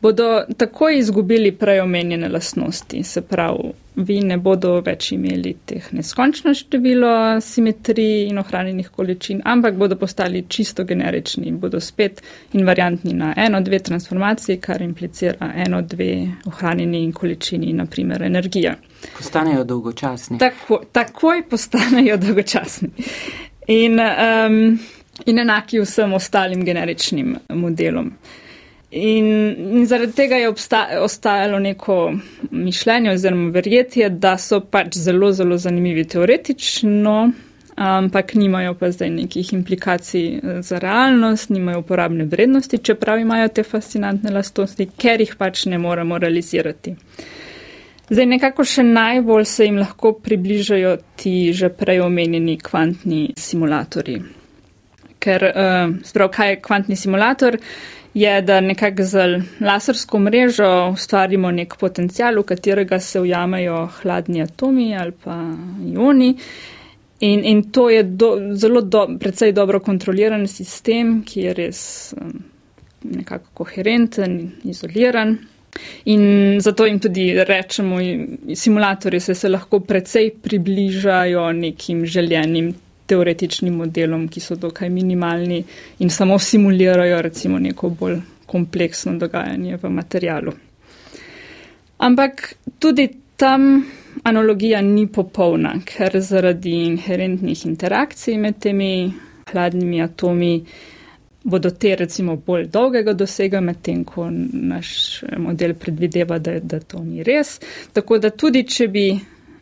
bodo 0.00 0.44
takoj 0.56 0.98
izgubili 0.98 1.52
prej 1.52 1.80
omenjene 1.80 2.28
lastnosti. 2.28 3.02
Se 3.02 3.22
pravi, 3.22 3.72
vi 3.94 4.20
ne 4.20 4.36
bodo 4.38 4.78
več 4.84 5.10
imeli 5.12 5.54
teh 5.66 5.88
neskončno 5.92 6.54
število 6.54 7.40
simetrij 7.42 8.28
in 8.28 8.38
ohranjenih 8.38 8.90
količin, 8.94 9.42
ampak 9.44 9.74
bodo 9.74 9.96
postali 9.96 10.44
čisto 10.48 10.84
generični 10.84 11.48
in 11.48 11.58
bodo 11.58 11.80
spet 11.80 12.22
invariantni 12.52 13.14
na 13.14 13.32
eno, 13.36 13.60
dve 13.60 13.78
transformaciji, 13.78 14.60
kar 14.62 14.82
implicira 14.82 15.52
eno, 15.66 15.82
dve 15.82 16.12
ohranjeni 16.46 17.12
količini, 17.12 17.72
naprimer 17.72 18.22
energija. 18.22 18.76
Postanejo 19.16 19.64
dolgočasni. 19.64 20.38
Tako, 20.38 20.82
takoj 20.92 21.42
postanejo 21.50 22.16
dolgočasni. 22.16 22.90
In, 23.68 24.00
um, 24.00 24.78
in 25.26 25.38
enaki 25.38 25.80
vsem 25.82 26.12
ostalim 26.12 26.64
generičnim 26.64 27.36
modelom. 27.48 28.12
In, 28.90 29.26
in 29.76 29.86
zaradi 29.86 30.12
tega 30.16 30.36
je 30.36 30.48
obsta, 30.48 30.86
ostajalo 31.00 31.58
neko 31.58 32.12
mišljenje 32.50 33.10
oziroma 33.10 33.50
verjetje, 33.50 34.08
da 34.08 34.38
so 34.38 34.62
pač 34.64 34.96
zelo, 34.96 35.28
zelo 35.32 35.58
zanimivi 35.60 36.06
teoretično, 36.08 37.16
ampak 37.76 38.32
nimajo 38.34 38.74
pa 38.74 38.90
zdaj 38.90 39.10
nekih 39.10 39.52
implikacij 39.52 40.24
eh, 40.36 40.62
za 40.62 40.78
realnost, 40.78 41.50
nimajo 41.50 41.82
uporabne 41.84 42.24
vrednosti, 42.24 42.78
čeprav 42.78 43.20
imajo 43.20 43.48
te 43.48 43.62
fascinantne 43.62 44.32
lastnosti, 44.32 44.88
ker 44.96 45.20
jih 45.20 45.36
pač 45.36 45.66
ne 45.66 45.78
moremo 45.78 46.18
realizirati. 46.18 46.96
Zdaj 48.08 48.26
nekako 48.26 48.64
še 48.64 48.82
najbolj 48.88 49.44
se 49.44 49.68
jim 49.68 49.76
lahko 49.82 50.14
približajo 50.24 50.96
ti 51.20 51.52
že 51.52 51.68
prej 51.68 52.00
omenjeni 52.00 52.56
kvantni 52.56 53.34
simulatori. 53.36 54.16
Ker, 55.18 55.44
uh, 55.44 55.92
sprav, 56.06 56.30
kaj 56.32 56.50
je 56.50 56.58
kvantni 56.62 56.96
simulator? 56.96 57.58
Je, 58.14 58.42
da 58.42 58.60
nekako 58.60 59.02
z 59.02 59.42
lasersko 59.60 60.18
mrežo 60.18 60.90
ustvarimo 60.92 61.50
nek 61.50 61.76
potencial, 61.76 62.40
v 62.40 62.46
katerega 62.48 62.98
se 63.00 63.20
ujamejo 63.20 63.88
hladni 64.00 64.42
atomi 64.42 64.96
ali 64.96 65.12
pa 65.24 65.36
ioni. 65.86 66.34
In, 67.20 67.44
in 67.44 67.62
to 67.72 67.90
je 67.90 68.02
do, 68.02 68.36
zelo 68.54 68.80
do, 68.80 69.08
predvsej 69.20 69.52
dobro 69.52 69.80
kontroliran 69.80 70.46
sistem, 70.46 71.22
ki 71.26 71.40
je 71.40 71.54
res 71.54 71.80
um, 72.14 72.32
nekako 73.02 73.64
koherenten 73.64 74.38
in 74.38 74.52
izoliran. 74.70 75.36
In 76.04 76.60
zato 76.60 76.86
jim 76.86 76.98
tudi 76.98 77.32
rečemo, 77.44 77.98
simulatorji 78.54 79.20
se, 79.20 79.34
se 79.34 79.48
lahko 79.48 79.80
precej 79.80 80.30
približajo 80.42 81.52
nekim 81.52 82.06
željenim 82.06 82.72
teoretičnim 83.08 83.74
modelom, 83.82 84.26
ki 84.28 84.40
so 84.40 84.56
dokaj 84.56 84.90
minimalni 84.92 85.62
in 85.98 86.10
samo 86.10 86.38
simulirajo 86.38 87.22
recimo 87.22 87.58
neko 87.58 87.90
bolj 87.90 88.20
kompleksno 88.46 89.16
dogajanje 89.18 89.78
v 89.82 89.90
materialu. 89.90 90.52
Ampak 91.98 92.54
tudi 92.78 93.08
tam 93.36 93.84
analogija 94.22 94.80
ni 94.82 95.06
popolna, 95.06 95.74
ker 95.84 96.20
zaradi 96.20 96.74
inherentnih 96.86 97.66
interakcij 97.66 98.38
med 98.38 98.58
temi 98.58 98.92
hladnimi 99.52 100.02
atomi 100.02 100.52
bodo 101.42 101.70
te 101.70 101.94
recimo 101.96 102.36
bolj 102.36 102.66
dolgega 102.72 103.12
dosega, 103.12 103.60
medtem 103.60 104.04
ko 104.04 104.26
naš 104.30 105.22
model 105.38 105.74
predvideva, 105.74 106.38
da, 106.38 106.58
da 106.60 106.80
to 106.80 107.00
ni 107.04 107.22
res. 107.22 107.58
Tako 107.92 108.18
da 108.18 108.30
tudi, 108.30 108.64
če 108.68 108.88
bi 108.92 109.06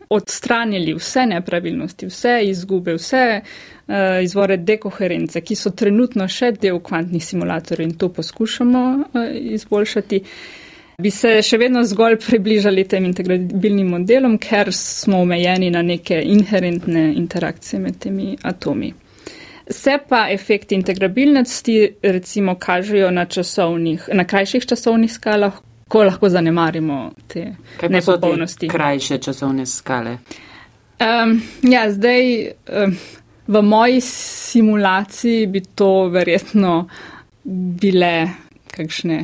odstranili 0.09 0.93
vse 0.93 1.25
nepravilnosti, 1.25 2.07
vse 2.07 2.39
izgube, 2.43 2.93
vse 2.95 3.41
uh, 3.41 3.95
izvore 4.23 4.57
dekoherence, 4.57 5.41
ki 5.41 5.55
so 5.55 5.71
trenutno 5.75 6.27
še 6.27 6.53
del 6.61 6.79
kvantnih 6.79 7.25
simulatorjev 7.25 7.89
in 7.89 7.97
to 7.97 8.09
poskušamo 8.13 8.83
uh, 8.95 9.27
izboljšati, 9.57 10.21
bi 11.01 11.11
se 11.13 11.35
še 11.45 11.59
vedno 11.61 11.83
zgolj 11.85 12.15
približali 12.23 12.87
tem 12.89 13.05
integrabilnim 13.05 13.91
modelom, 13.93 14.39
ker 14.41 14.71
smo 14.73 15.21
omejeni 15.21 15.69
na 15.69 15.83
neke 15.85 16.17
inherentne 16.23 17.11
interakcije 17.19 17.81
med 17.83 17.99
temi 18.01 18.31
atomi. 18.41 18.93
Se 19.69 19.97
pa 20.09 20.29
efekti 20.31 20.75
integrabilnosti 20.75 21.97
recimo 22.01 22.55
kažejo 22.55 23.11
na, 23.11 23.25
časovnih, 23.25 24.09
na 24.13 24.23
krajših 24.23 24.65
časovnih 24.65 25.11
skalah, 25.11 25.59
ko 25.87 26.03
lahko 26.03 26.29
zanemarimo 26.29 27.11
te 27.27 27.55
nepopolnosti. 27.89 28.67
Krajše 28.67 29.17
časovne 29.17 29.65
skale. 29.65 30.17
Um, 30.99 31.41
ja, 31.61 31.91
zdaj 31.91 32.47
um, 32.47 32.97
v 33.47 33.61
moji 33.61 34.01
simulaciji 34.01 35.47
bi 35.47 35.61
to 35.75 36.09
verjetno 36.09 36.87
bile 37.81 38.27
kakšne 38.73 39.19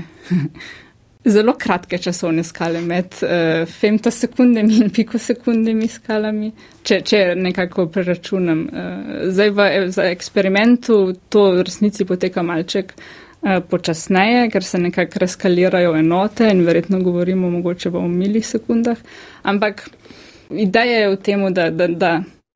zelo 1.36 1.55
kratke 1.60 1.98
časovne 1.98 2.43
skale 2.43 2.82
med 2.82 3.17
uh, 3.22 3.65
femtosekundami 3.79 4.77
in 4.86 4.93
pikosekundami 4.93 5.88
skalami, 5.88 6.51
če, 6.84 7.01
če 7.01 7.24
nekako 7.36 7.88
preračunam. 7.91 8.63
Uh, 8.70 9.27
zdaj 9.34 9.50
v, 9.50 9.67
v 9.89 10.08
eksperimentu 10.13 11.01
to 11.29 11.50
v 11.57 11.68
resnici 11.68 12.05
poteka 12.05 12.46
malček 12.46 12.94
uh, 12.96 13.23
počasneje, 13.70 14.50
ker 14.50 14.64
se 14.64 14.79
nekako 14.79 15.20
reskalirajo 15.20 15.96
enote 16.00 16.48
in 16.51 16.64
verjetno 16.66 17.01
govorimo 17.03 17.50
mogoče 17.50 17.90
v 17.90 18.01
milisekundah. 18.08 18.98
Ampak 19.44 19.90
ideja 20.50 21.00
je 21.00 21.10
v 21.10 21.18
tem, 21.18 21.44
da, 21.53 21.70
da, 21.70 21.88
da 21.88 22.14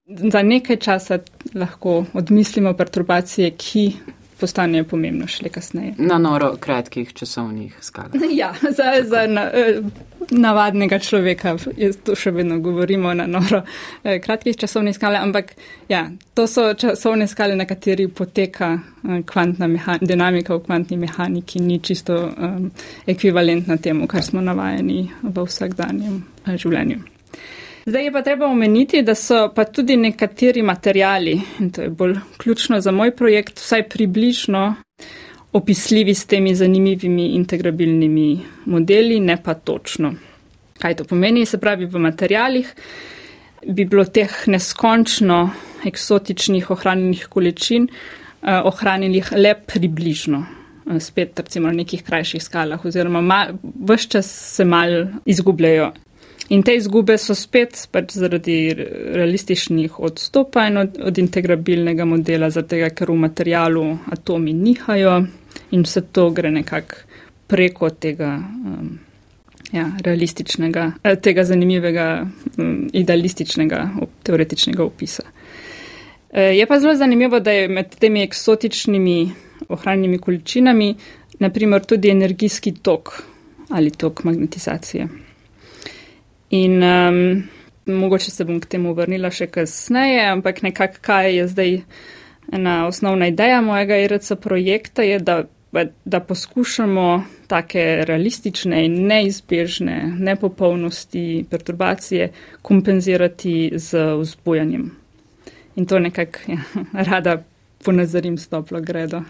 za 0.07 0.41
nekaj 0.43 0.77
časa 0.77 1.19
lahko 1.55 2.05
odmislimo 2.13 2.73
perturbacije, 2.73 3.51
ki 3.51 3.93
postane 4.39 4.83
pomembno 4.83 5.27
šele 5.27 5.49
kasneje. 5.49 5.93
Na 5.97 6.17
noro 6.17 6.55
kratkih 6.59 7.13
časovnih 7.13 7.77
skalah. 7.81 8.11
Ja, 8.37 8.53
za, 8.61 8.93
za 9.03 9.27
na, 9.27 9.49
eh, 9.53 9.81
navadnega 10.29 10.99
človeka, 10.99 11.55
jaz 11.77 11.97
to 12.03 12.15
še 12.15 12.31
vedno 12.31 12.59
govorimo 12.59 13.13
na 13.13 13.25
noro 13.27 13.61
eh, 14.03 14.19
kratkih 14.21 14.57
časovnih 14.57 14.95
skalah, 14.95 15.23
ampak 15.23 15.53
ja, 15.89 16.07
to 16.33 16.47
so 16.47 16.73
časovne 16.73 17.27
skale, 17.27 17.55
na 17.55 17.65
kateri 17.65 18.07
poteka 18.07 18.73
eh, 18.77 19.21
kvantna 19.25 19.97
dinamika 20.01 20.55
v 20.55 20.65
kvantni 20.65 20.97
mehaniki, 20.97 21.59
ni 21.59 21.79
čisto 21.79 22.17
um, 22.29 22.71
ekvivalentna 23.07 23.77
temu, 23.77 24.07
kar 24.07 24.23
smo 24.23 24.41
navajeni 24.41 25.07
v 25.23 25.45
vsakdanjem 25.47 26.23
življenju. 26.55 27.01
Zdaj 27.87 28.03
je 28.03 28.11
pa 28.11 28.21
treba 28.21 28.45
omeniti, 28.45 29.01
da 29.01 29.13
so 29.15 29.45
pa 29.55 29.63
tudi 29.63 29.95
nekateri 29.97 30.61
materijali, 30.61 31.41
in 31.59 31.69
to 31.71 31.81
je 31.81 31.89
bolj 31.89 32.17
ključno 32.37 32.81
za 32.81 32.91
moj 32.91 33.13
projekt, 33.15 33.59
vsaj 33.59 33.89
približno 33.89 34.75
opisljivi 35.53 36.13
s 36.13 36.25
temi 36.25 36.55
zanimivimi 36.55 37.27
integrabilnimi 37.27 38.39
modeli, 38.65 39.19
ne 39.19 39.37
pa 39.43 39.53
točno. 39.53 40.13
Kaj 40.79 40.95
to 40.95 41.03
pomeni? 41.03 41.45
Se 41.45 41.57
pravi, 41.57 41.85
v 41.85 41.99
materijalih 41.99 42.73
bi 43.67 43.85
bilo 43.85 44.03
teh 44.05 44.35
neskončno 44.47 45.49
eksotičnih 45.85 46.71
ohranjenih 46.71 47.27
količin 47.29 47.87
eh, 47.87 48.61
ohranjenih 48.63 49.31
le 49.31 49.53
približno. 49.67 50.43
Eh, 50.91 50.99
spet, 50.99 51.39
recimo, 51.39 51.67
na 51.67 51.73
nekih 51.73 52.03
krajših 52.03 52.43
skalah, 52.43 52.85
oziroma 52.85 53.47
vse 53.63 54.09
čas 54.09 54.33
se 54.55 54.65
mal 54.65 55.07
izgubljajo 55.25 55.93
In 56.49 56.63
te 56.63 56.77
izgube 56.77 57.17
so 57.19 57.35
spet 57.35 57.87
pač 57.91 58.13
zaradi 58.15 58.71
realističnih 58.71 59.99
odstopanj 59.99 60.77
od, 60.79 60.99
od 61.09 61.17
integrabilnega 61.19 62.05
modela, 62.07 62.49
zato 62.49 62.79
ker 62.95 63.11
v 63.11 63.17
materialu 63.25 63.83
atomi 64.15 64.53
nihajo 64.55 65.17
in 65.75 65.83
vse 65.83 66.05
to 66.15 66.29
gre 66.31 66.51
nekako 66.51 67.03
preko 67.47 67.89
tega 67.89 68.31
um, 68.37 68.93
ja, 69.71 69.89
realističnega, 70.03 70.91
eh, 71.03 71.19
tega 71.19 71.43
zanimivega, 71.43 72.07
um, 72.57 72.87
idealističnega 72.93 73.83
teoretičnega 74.23 74.83
opisa. 74.83 75.23
E, 76.31 76.41
je 76.57 76.65
pa 76.67 76.79
zelo 76.79 76.95
zanimivo, 76.95 77.39
da 77.39 77.51
je 77.51 77.67
med 77.67 77.95
temi 77.99 78.23
eksotičnimi 78.23 79.31
ohranjenimi 79.69 80.19
količinami 80.19 80.95
naprimer 81.39 81.85
tudi 81.85 82.09
energijski 82.09 82.71
tok 82.71 83.23
ali 83.69 83.91
tok 83.91 84.23
magnetizacije. 84.23 85.26
In 86.49 86.83
um, 86.83 87.43
mogoče 87.85 88.31
se 88.31 88.45
bom 88.45 88.59
k 88.59 88.65
temu 88.65 88.93
vrnila 88.93 89.31
še 89.31 89.47
kasneje, 89.51 90.21
ampak 90.31 90.61
nekako 90.63 91.01
kaj 91.01 91.35
je 91.35 91.47
zdaj 91.47 91.73
ena 92.51 92.87
osnovna 92.87 93.27
ideja 93.27 93.61
mojega 93.61 93.97
IRC 93.97 94.31
projekta, 94.41 95.03
je, 95.03 95.19
da, 95.19 95.43
da 96.05 96.19
poskušamo 96.19 97.23
take 97.47 97.83
realistične 98.07 98.85
in 98.85 99.01
neizbežne 99.07 99.97
nepopolnosti, 100.19 101.45
perturbacije 101.49 102.31
kompenzirati 102.61 103.71
z 103.75 104.05
vzbojanjem. 104.21 104.91
In 105.75 105.85
to 105.85 105.99
nekako 105.99 106.39
ja, 106.47 106.63
rada 107.11 107.43
ponazorim 107.83 108.37
s 108.37 108.47
toplo 108.47 108.81
gredo. 108.81 109.21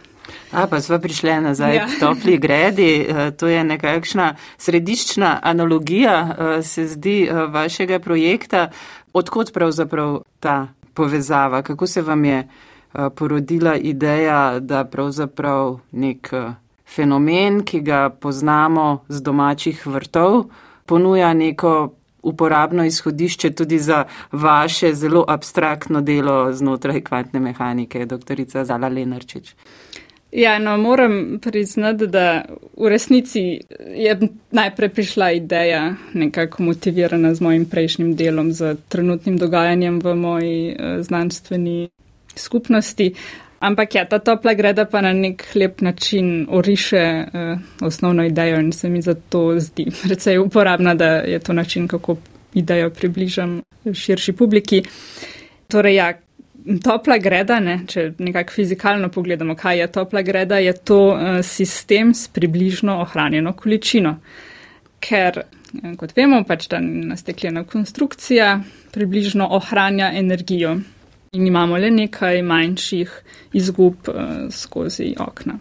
A 0.51 0.67
pa 0.67 0.81
smo 0.81 0.99
prišli 0.99 1.41
nazaj 1.41 1.75
ja. 1.75 1.85
k 1.87 1.99
topli 1.99 2.37
gredi. 2.37 3.05
Eh, 3.09 3.31
to 3.31 3.47
je 3.47 3.63
nekakšna 3.63 4.35
središčna 4.57 5.39
analogija, 5.43 6.35
eh, 6.39 6.63
se 6.63 6.87
zdi, 6.87 7.23
eh, 7.23 7.33
vašega 7.33 7.99
projekta. 7.99 8.69
Odkot 9.13 9.53
pravzaprav 9.53 10.21
ta 10.39 10.67
povezava? 10.93 11.61
Kako 11.61 11.87
se 11.87 12.01
vam 12.01 12.25
je 12.25 12.47
porodila 13.15 13.75
ideja, 13.75 14.59
da 14.59 14.85
pravzaprav 14.85 15.79
nek 15.91 16.33
fenomen, 16.87 17.63
ki 17.63 17.79
ga 17.81 18.09
poznamo 18.09 19.03
z 19.07 19.21
domačih 19.21 19.87
vrtov, 19.87 20.45
ponuja 20.85 21.33
neko 21.33 21.91
uporabno 22.23 22.85
izhodišče 22.85 23.51
tudi 23.51 23.79
za 23.79 24.03
vaše 24.31 24.93
zelo 24.93 25.25
abstraktno 25.27 26.01
delo 26.01 26.53
znotraj 26.53 27.01
kvantne 27.01 27.39
mehanike, 27.39 28.05
doktorica 28.05 28.65
Zala 28.65 28.87
Lenarčič? 28.87 29.53
Ja, 30.31 30.59
no, 30.59 30.77
moram 30.77 31.39
priznati, 31.41 32.07
da 32.07 32.45
v 32.77 32.89
resnici 32.89 33.59
je 33.95 34.19
najprej 34.51 34.89
prišla 34.89 35.31
ideja, 35.31 35.95
nekako 36.13 36.63
motivirana 36.63 37.33
z 37.33 37.41
mojim 37.41 37.65
prejšnjim 37.65 38.15
delom, 38.15 38.51
z 38.51 38.75
trenutnim 38.89 39.37
dogajanjem 39.37 39.99
v 39.99 40.15
moji 40.15 40.75
uh, 40.75 41.01
znanstveni 41.01 41.89
skupnosti. 42.35 43.13
Ampak 43.59 43.95
ja, 43.95 44.05
ta 44.05 44.19
topla 44.19 44.53
greda 44.53 44.85
pa 44.85 45.01
na 45.01 45.13
nek 45.13 45.45
lep 45.55 45.81
način 45.81 46.47
oriše 46.49 47.23
uh, 47.23 47.59
osnovno 47.87 48.25
idejo 48.25 48.59
in 48.59 48.71
se 48.71 48.89
mi 48.89 49.01
zato 49.01 49.59
zdi 49.59 49.87
precej 50.03 50.37
uporabna, 50.37 50.95
da 50.95 51.05
je 51.05 51.39
to 51.39 51.53
način, 51.53 51.87
kako 51.87 52.17
idejo 52.53 52.89
približam 52.89 53.61
širši 53.93 54.33
publiki. 54.33 54.83
Torej, 55.67 55.95
ja, 55.95 56.13
topla 56.83 57.17
greda, 57.17 57.59
ne, 57.63 57.77
če 57.87 58.11
nekako 58.19 58.55
fizikalno 58.55 59.09
pogledamo, 59.13 59.55
kaj 59.55 59.79
je 59.79 59.87
topla 59.91 60.21
greda, 60.25 60.59
je 60.59 60.73
to 60.73 60.99
uh, 61.13 61.39
sistem 61.45 62.13
s 62.15 62.27
približno 62.27 62.99
ohranjeno 63.01 63.53
količino. 63.57 64.17
Ker, 64.99 65.39
eh, 65.43 65.93
kot 65.99 66.15
vemo, 66.17 66.41
pač 66.47 66.67
ta 66.71 66.79
nastekljena 66.81 67.63
konstrukcija 67.69 68.57
približno 68.91 69.47
ohranja 69.57 70.11
energijo 70.17 70.77
in 71.37 71.47
imamo 71.47 71.77
le 71.77 71.91
nekaj 71.91 72.41
manjših 72.41 73.15
izgub 73.53 74.09
uh, 74.09 74.51
skozi 74.51 75.13
okna. 75.19 75.59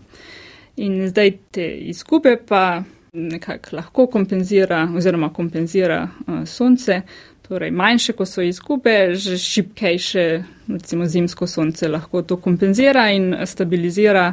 In 0.76 1.06
zdaj 1.08 1.32
te 1.56 1.70
izgube 1.88 2.36
pa 2.48 2.82
nekako 3.16 3.76
lahko 3.76 4.06
kompenzira 4.12 4.82
oziroma 4.96 5.30
kompenzira 5.32 6.02
sonce, 6.44 7.00
Torej, 7.48 7.70
manjše, 7.70 8.12
ko 8.12 8.26
so 8.26 8.42
izgube, 8.42 9.14
že 9.14 9.38
šipkejše, 9.38 10.22
recimo 10.68 11.06
zimsko 11.06 11.46
sonce, 11.46 11.88
lahko 11.88 12.22
to 12.22 12.36
kompenzira 12.42 13.10
in 13.14 13.36
stabilizira 13.46 14.32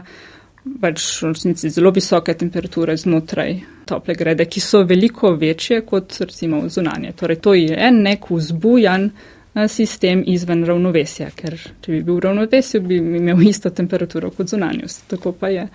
pač 0.82 1.22
v 1.22 1.34
resnici 1.34 1.70
zelo 1.70 1.92
visoke 1.92 2.34
temperature 2.34 2.96
znotraj 2.98 3.60
tople 3.86 4.16
grede, 4.16 4.46
ki 4.46 4.62
so 4.64 4.84
veliko 4.88 5.34
večje 5.36 5.82
kot 5.86 6.16
recimo 6.20 6.64
zunanje. 6.70 7.12
Torej, 7.20 7.40
to 7.44 7.54
je 7.54 7.76
en 7.78 8.02
nek 8.02 8.30
vzbujan 8.32 9.10
eh, 9.10 9.68
sistem 9.68 10.24
izven 10.28 10.64
ravnovesja, 10.66 11.30
ker 11.36 11.58
če 11.60 11.92
bi 11.92 12.02
bil 12.02 12.18
v 12.18 12.26
ravnovesju, 12.28 12.82
bi 12.82 12.98
imel 12.98 13.44
isto 13.46 13.70
temperaturo 13.70 14.32
kot 14.32 14.50
zunanjost. 14.50 15.06
Tako 15.12 15.36
pa 15.38 15.52
je 15.54 15.68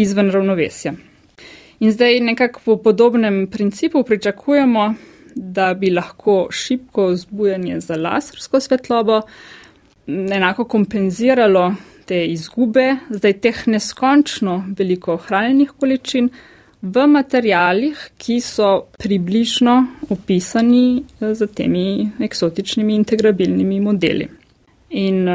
izven 0.00 0.32
ravnovesja. 0.32 0.96
In 1.80 1.92
zdaj 1.92 2.18
nekako 2.20 2.60
po 2.64 2.76
podobnem 2.82 3.46
principu 3.46 4.02
pričakujemo, 4.04 4.94
da 5.40 5.74
bi 5.74 5.90
lahko 5.90 6.48
šibko 6.50 7.06
vzbujanje 7.06 7.80
za 7.80 7.96
lasersko 7.96 8.60
svetlobo 8.60 9.22
enako 10.06 10.64
kompenziralo 10.64 11.74
te 12.06 12.24
izgube, 12.26 12.96
zdaj 13.10 13.32
teh 13.40 13.66
neskončno 13.66 14.64
veliko 14.78 15.14
ohranjenih 15.14 15.70
količin 15.78 16.28
v 16.82 17.06
materijalih, 17.06 18.00
ki 18.18 18.40
so 18.40 18.70
približno 18.98 19.76
opisani 20.10 21.04
z 21.20 21.46
temi 21.54 22.10
eksotičnimi 22.20 22.94
integrabilnimi 22.94 23.80
modeli. 23.80 24.28
In 24.90 25.28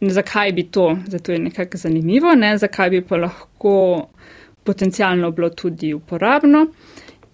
zakaj 0.00 0.52
bi 0.52 0.66
to, 0.70 0.96
zato 1.06 1.32
je 1.32 1.38
nekako 1.38 1.76
zanimivo, 1.76 2.34
ne, 2.34 2.56
zakaj 2.58 2.90
bi 2.90 3.02
pa 3.04 3.16
lahko 3.16 3.74
potencialno 4.64 5.30
bilo 5.30 5.50
tudi 5.50 5.94
uporabno 5.94 6.66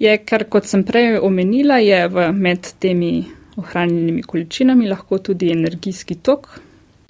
je, 0.00 0.16
ker 0.24 0.46
kot 0.48 0.66
sem 0.68 0.82
prej 0.86 1.18
omenila, 1.20 1.78
je 1.84 2.00
v, 2.08 2.26
med 2.32 2.72
temi 2.80 3.12
ohranjenimi 3.60 4.22
količinami 4.22 4.88
lahko 4.88 5.18
tudi 5.18 5.50
energijski 5.52 6.14
tok 6.24 6.48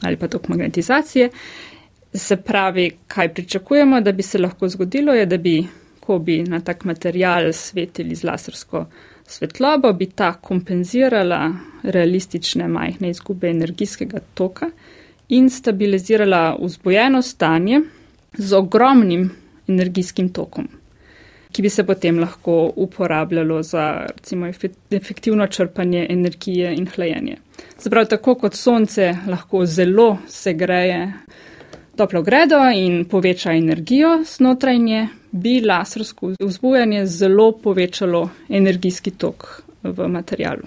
ali 0.00 0.16
pa 0.16 0.28
tok 0.28 0.48
magnetizacije. 0.48 1.28
Se 2.14 2.36
pravi, 2.36 2.90
kaj 3.06 3.28
pričakujemo, 3.34 4.00
da 4.00 4.12
bi 4.12 4.22
se 4.22 4.38
lahko 4.38 4.68
zgodilo, 4.68 5.12
je, 5.14 5.26
da 5.26 5.36
bi, 5.36 5.60
ko 6.00 6.18
bi 6.18 6.38
na 6.42 6.60
tak 6.60 6.84
material 6.84 7.52
svetili 7.52 8.14
z 8.14 8.24
lasersko 8.24 8.86
svetlobo, 9.26 9.92
bi 9.92 10.06
ta 10.06 10.32
kompenzirala 10.32 11.52
realistične 11.82 12.68
majhne 12.68 13.10
izgube 13.10 13.50
energijskega 13.50 14.24
toka 14.34 14.70
in 15.28 15.50
stabilizirala 15.50 16.56
vzbojeno 16.62 17.22
stanje 17.22 17.80
z 18.32 18.52
ogromnim 18.56 19.30
energijskim 19.68 20.32
tokom 20.32 20.79
ki 21.52 21.62
bi 21.62 21.70
se 21.70 21.84
potem 21.86 22.18
lahko 22.18 22.72
uporabljalo 22.76 23.62
za 23.62 24.06
recimo, 24.16 24.46
efektivno 24.90 25.46
črpanje 25.46 26.06
energije 26.10 26.74
in 26.74 26.86
hlajenje. 26.86 27.36
Zaprav 27.78 28.06
tako 28.06 28.34
kot 28.34 28.54
sonce 28.54 29.16
lahko 29.26 29.66
zelo 29.66 30.18
segreje 30.28 31.12
toplo 31.96 32.22
gredo 32.22 32.60
in 32.74 33.04
poveča 33.04 33.52
energijo 33.52 34.22
znotraj 34.24 34.78
nje, 34.78 35.08
bi 35.32 35.60
lasersko 35.60 36.32
vzbujanje 36.40 37.06
zelo 37.06 37.52
povečalo 37.52 38.28
energijski 38.48 39.10
tok 39.10 39.62
v 39.82 40.08
materialu. 40.08 40.62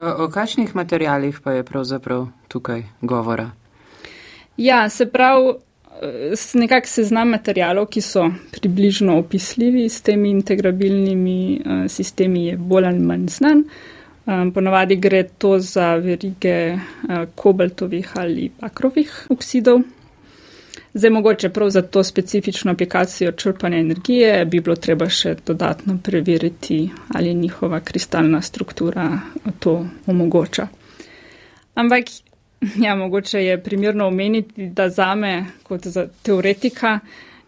O, 0.00 0.24
o 0.24 0.28
kakšnih 0.28 0.74
materijalih 0.76 1.40
pa 1.40 1.52
je 1.52 1.64
pravzaprav 1.64 2.26
tukaj 2.48 2.82
govora? 3.00 3.50
Ja, 4.56 4.88
se 4.88 5.06
pravi, 5.06 5.54
nekak 6.54 6.86
seznam 6.88 7.30
materijalov, 7.34 7.86
ki 7.92 8.00
so 8.00 8.26
približno 8.52 9.18
opisljivi 9.18 9.88
s 9.88 10.02
temi 10.02 10.30
integrabilnimi 10.30 11.60
uh, 11.64 11.82
sistemi, 11.90 12.46
je 12.46 12.56
bolj 12.56 12.86
ali 12.86 12.98
manj 12.98 13.28
znan. 13.28 13.64
Um, 14.26 14.52
ponavadi 14.54 14.96
gre 14.96 15.24
to 15.38 15.58
za 15.58 15.94
verige 15.96 16.74
uh, 16.74 17.24
kobaltovih 17.34 18.12
ali 18.14 18.50
bakrovih 18.60 19.26
oksidov. 19.30 19.82
Zdaj, 20.94 21.10
mogoče 21.10 21.48
prav 21.48 21.70
za 21.70 21.82
to 21.82 22.04
specifično 22.04 22.72
aplikacijo 22.72 23.32
črpanja 23.32 23.78
energije 23.78 24.44
bi 24.44 24.60
bilo 24.60 24.76
treba 24.76 25.08
še 25.08 25.34
dodatno 25.46 25.98
preveriti, 26.04 26.90
ali 27.14 27.34
njihova 27.34 27.80
kristalna 27.80 28.42
struktura 28.42 29.18
to 29.58 29.86
omogoča. 30.06 30.68
Ampak 31.74 32.04
Ja, 32.84 32.94
mogoče 32.94 33.44
je 33.44 33.62
primerno 33.62 34.06
omeniti, 34.06 34.66
da 34.66 34.88
za 34.88 35.14
me, 35.14 35.44
kot 35.62 35.86
za 35.86 36.06
teoretika, 36.22 36.98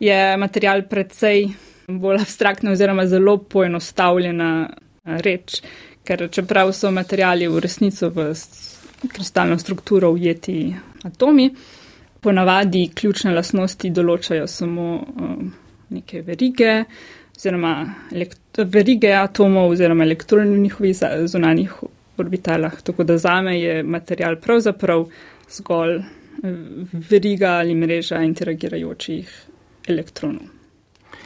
je 0.01 0.37
material 0.37 0.83
predvsej 0.91 1.49
bolj 1.89 2.21
abstraktna 2.21 2.73
oziroma 2.73 3.07
zelo 3.07 3.37
poenostavljena 3.39 4.69
eh, 4.71 5.19
reč, 5.23 5.63
ker 6.05 6.29
čeprav 6.31 6.73
so 6.73 6.91
materijali 6.91 7.49
v 7.49 7.61
resnico 7.61 8.09
v 8.11 8.33
kristalno 9.09 9.59
strukturo 9.59 10.11
ujeti 10.11 10.75
atomi, 11.05 11.51
ponavadi 12.21 12.89
ključne 12.95 13.35
lasnosti 13.35 13.91
določajo 13.91 14.47
samo 14.49 14.87
um, 14.97 15.51
neke 15.93 16.23
verige 16.25 16.85
oziroma 17.37 17.75
verige 18.57 19.13
atomov 19.13 19.75
oziroma 19.75 20.05
elektronov 20.05 20.55
v 20.55 20.63
njihovih 20.63 20.97
zunanjih 21.29 21.75
orbitalah. 22.17 22.83
Tako 22.83 23.05
da 23.05 23.19
zame 23.19 23.61
je 23.61 23.83
material 23.83 24.37
pravzaprav 24.41 25.07
zgolj 25.51 25.97
eh, 25.97 26.05
veriga 27.11 27.59
ali 27.61 27.75
mreža 27.75 28.23
interagirajočih 28.23 29.47
elektronov. 29.89 30.55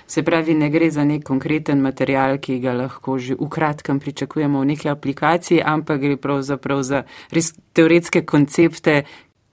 Se 0.09 0.23
pravi, 0.23 0.55
ne 0.55 0.71
gre 0.71 0.91
za 0.91 1.05
nek 1.05 1.25
konkreten 1.25 1.83
material, 1.85 2.39
ki 2.41 2.59
ga 2.65 2.73
lahko 2.73 3.19
že 3.19 3.35
v 3.37 3.49
kratkem 3.49 4.01
pričakujemo 4.01 4.61
v 4.61 4.69
neki 4.73 4.89
aplikaciji, 4.89 5.61
ampak 5.65 6.01
gre 6.01 6.17
pravzaprav 6.17 6.83
za 6.83 7.03
res 7.31 7.53
teoretske 7.77 8.25
koncepte, 8.25 9.03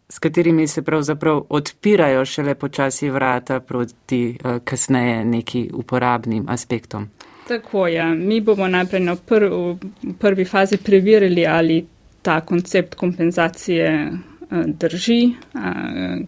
s 0.09 0.19
katerimi 0.19 0.67
se 0.67 0.81
pravzaprav 0.81 1.41
odpirajo 1.49 2.25
šele 2.25 2.55
počasi 2.55 3.09
vrata 3.09 3.59
proti 3.59 4.37
uh, 4.37 4.57
kasneje 4.63 5.25
neki 5.25 5.69
uporabnim 5.73 6.45
aspektom. 6.47 7.09
Tako 7.47 7.87
je. 7.87 7.95
Ja. 7.95 8.13
Mi 8.13 8.41
bomo 8.41 8.67
najprej 8.67 9.01
na 9.01 9.15
pr 9.15 9.45
v 9.45 10.13
prvi 10.19 10.45
fazi 10.45 10.77
preverili, 10.77 11.45
ali 11.47 11.85
ta 12.21 12.41
koncept 12.41 12.95
kompenzacije 12.95 13.85
eh, 13.85 14.63
drži, 14.65 15.33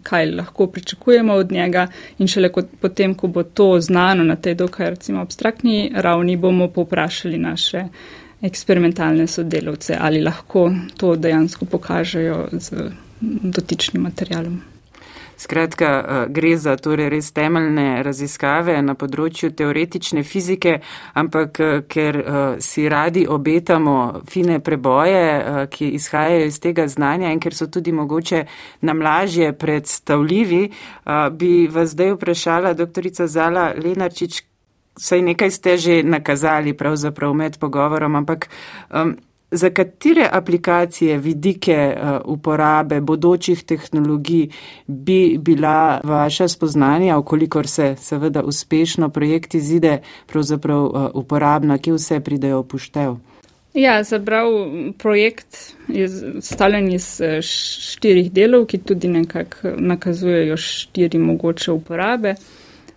kaj 0.04 0.26
lahko 0.32 0.68
pričakujemo 0.68 1.34
od 1.34 1.52
njega 1.52 1.88
in 2.18 2.28
šele 2.28 2.52
kot, 2.52 2.66
potem, 2.82 3.16
ko 3.16 3.28
bo 3.28 3.44
to 3.44 3.82
znano 3.82 4.24
na 4.24 4.36
tej 4.36 4.56
dokaj 4.56 4.90
recimo 4.90 5.22
abstraktni 5.22 5.92
ravni, 5.96 6.38
bomo 6.38 6.68
poprašali 6.68 7.38
naše 7.38 7.84
eksperimentalne 8.42 9.28
sodelavce, 9.28 9.98
ali 10.00 10.22
lahko 10.22 10.72
to 10.98 11.16
dejansko 11.16 11.66
pokažejo 11.66 12.48
z 12.52 12.92
dotičnim 13.22 14.04
materialom. 14.04 14.77
Skratka, 15.38 15.86
eh, 15.86 16.26
gre 16.30 16.58
za 16.58 16.76
torej 16.76 17.10
res 17.10 17.30
temeljne 17.32 18.02
raziskave 18.04 18.80
na 18.82 18.96
področju 18.98 19.52
teoretične 19.54 20.24
fizike, 20.26 20.80
ampak 21.14 21.60
eh, 21.60 21.82
ker 21.86 22.18
eh, 22.18 22.40
si 22.58 22.88
radi 22.90 23.28
obetamo 23.30 24.24
fine 24.26 24.58
preboje, 24.60 25.68
ki 25.70 25.92
izhajajo 26.00 26.48
iz 26.50 26.58
tega 26.60 26.88
znanja 26.90 27.30
in 27.32 27.40
ker 27.40 27.54
so 27.54 27.68
tudi 27.70 27.92
mogoče 27.94 28.44
nam 28.82 29.02
lažje 29.02 29.52
predstavljivi, 29.54 30.62
bi 31.38 31.52
vas 31.72 31.94
zdaj 31.94 32.16
vprašala 32.16 32.74
doktorica 32.74 33.28
Zala 33.28 33.72
Lenarčič, 33.78 34.42
saj 34.98 35.22
nekaj 35.22 35.52
ste 35.52 35.78
že 35.78 36.04
nakazali 36.04 36.74
pravzaprav 36.74 37.34
med 37.34 37.60
pogovorom, 37.62 38.16
ampak 38.16 38.50
um, 38.90 39.16
Za 39.52 39.70
katere 39.70 40.30
aplikacije, 40.32 41.18
vidike 41.18 41.96
uh, 41.96 42.10
uporabe 42.26 43.02
bodočih 43.02 43.64
tehnologij 43.64 44.48
bi 44.88 45.38
bila 45.38 46.02
vaša 46.04 46.48
spoznanja, 46.48 47.18
okolikor 47.18 47.68
se 47.68 47.96
seveda 48.00 48.44
uspešno 48.44 49.10
projekt 49.10 49.54
izide, 49.54 50.02
pravzaprav 50.28 50.84
uh, 50.84 51.06
uporabna, 51.14 51.78
ki 51.78 51.92
vse 51.92 52.20
pridejo 52.20 52.60
upoštev? 52.60 53.16
Ja, 53.74 54.04
zabrav 54.04 54.52
projekt 55.00 55.76
je 55.88 56.10
stavljen 56.42 56.92
iz 56.92 57.22
uh, 57.24 57.40
štirih 57.42 58.32
delov, 58.32 58.66
ki 58.66 58.78
tudi 58.78 59.08
nekako 59.08 59.78
nakazujejo 59.78 60.58
štiri 60.58 61.18
mogoče 61.18 61.72
uporabe. 61.72 62.36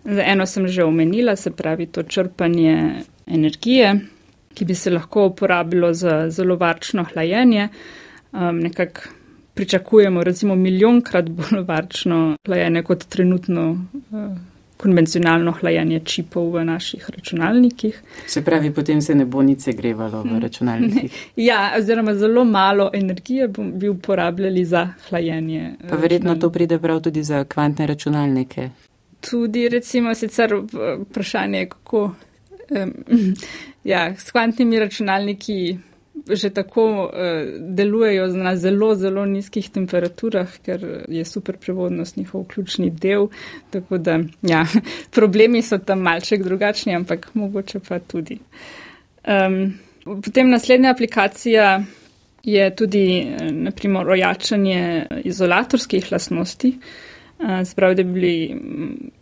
Eno 0.05 0.45
sem 0.45 0.67
že 0.67 0.83
omenila, 0.83 1.35
se 1.35 1.51
pravi 1.51 1.85
to 1.85 2.03
črpanje 2.03 3.03
energije 3.27 3.99
ki 4.53 4.65
bi 4.65 4.75
se 4.75 4.91
lahko 4.91 5.25
uporabilo 5.25 5.93
za 5.93 6.29
zelo 6.29 6.55
varčno 6.55 7.05
hlajenje. 7.13 7.69
Um, 8.31 8.59
nekako 8.59 9.01
pričakujemo 9.53 10.23
recimo 10.23 10.55
milijonkrat 10.55 11.29
bolj 11.29 11.65
varčno 11.67 12.37
hlajenje 12.45 12.83
kot 12.83 13.03
trenutno 13.03 13.71
uh, 13.71 14.37
konvencionalno 14.81 15.51
hlajenje 15.51 15.99
čipov 16.05 16.49
v 16.55 16.63
naših 16.65 17.09
računalnikih. 17.09 18.01
Se 18.27 18.41
pravi, 18.41 18.71
potem 18.73 19.01
se 19.01 19.15
ne 19.15 19.25
bo 19.25 19.43
nič 19.45 19.67
segrevalo 19.69 20.23
v 20.23 20.39
računalnikih. 20.41 21.19
ja, 21.49 21.73
oziroma 21.77 22.15
zelo 22.15 22.43
malo 22.45 22.89
energije 22.93 23.47
bi 23.47 23.89
uporabljali 23.89 24.65
za 24.65 24.87
hlajenje. 25.09 25.75
Pa 25.89 25.95
verjetno 25.95 26.35
to 26.35 26.49
pride 26.49 26.79
prav 26.79 27.01
tudi 27.01 27.23
za 27.23 27.43
kvantne 27.43 27.87
računalnike. 27.87 28.69
Tudi 29.29 29.69
recimo 29.69 30.15
sicer 30.15 30.55
vprašanje, 31.05 31.65
kako. 31.65 32.11
Um, 32.71 32.93
ja, 33.83 34.15
s 34.17 34.31
kvantnimi 34.31 34.79
računalniki 34.79 35.77
že 36.29 36.49
tako 36.49 36.83
uh, 37.03 37.11
delujejo 37.59 38.27
na 38.27 38.55
zelo, 38.55 38.95
zelo 38.95 39.25
nizkih 39.25 39.69
temperaturah, 39.69 40.49
ker 40.65 40.83
je 41.09 41.25
super 41.25 41.57
prevodnost 41.57 42.17
njihov 42.17 42.43
ključni 42.45 42.89
del. 42.89 43.27
Tako 43.69 43.97
da, 43.97 44.19
ja, 44.41 44.65
problemi 45.17 45.61
so 45.61 45.77
tam 45.77 46.03
malček 46.05 46.43
drugačni, 46.43 46.95
ampak 46.95 47.31
mogoče 47.33 47.79
pa 47.87 47.99
tudi. 47.99 48.37
Um, 49.25 49.73
potem 50.03 50.49
naslednja 50.49 50.91
aplikacija 50.91 51.81
je 52.43 52.75
tudi, 52.75 53.19
eh, 53.19 53.51
naprimer, 53.51 54.09
ojačanje 54.09 55.05
izolatorskih 55.23 56.11
lastnosti. 56.11 56.77
Spravi, 57.65 57.95
da 57.95 58.03
bi 58.03 58.13
bili, 58.13 58.55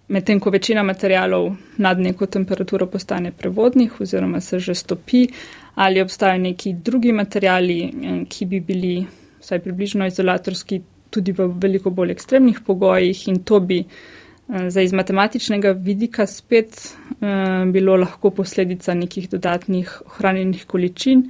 medtem 0.09 0.39
ko 0.39 0.49
večina 0.49 0.83
materijalov 0.83 1.51
nad 1.77 1.99
neko 1.99 2.25
temperaturo 2.25 2.85
postane 2.85 3.31
prevodnih 3.31 4.01
oziroma 4.01 4.41
se 4.41 4.59
že 4.59 4.75
stopi, 4.75 5.27
ali 5.75 6.01
obstajajo 6.01 6.41
neki 6.41 6.73
drugi 6.73 7.11
materijali, 7.11 7.83
eh, 7.83 8.25
ki 8.29 8.45
bi 8.45 8.59
bili 8.59 9.05
vsaj 9.39 9.59
približno 9.59 10.07
izolatorski 10.07 10.81
tudi 11.09 11.31
v 11.31 11.47
veliko 11.61 11.89
bolj 11.89 12.11
ekstremnih 12.11 12.59
pogojih 12.65 13.27
in 13.27 13.43
to 13.43 13.59
bi 13.59 13.79
eh, 13.79 14.69
za 14.69 14.81
iz 14.81 14.93
matematičnega 14.93 15.71
vidika 15.71 16.25
spet 16.25 16.75
eh, 17.21 17.65
bilo 17.65 17.95
lahko 17.95 18.29
posledica 18.29 18.93
nekih 18.93 19.29
dodatnih 19.29 20.01
ohranjenih 20.05 20.65
količin, 20.65 21.23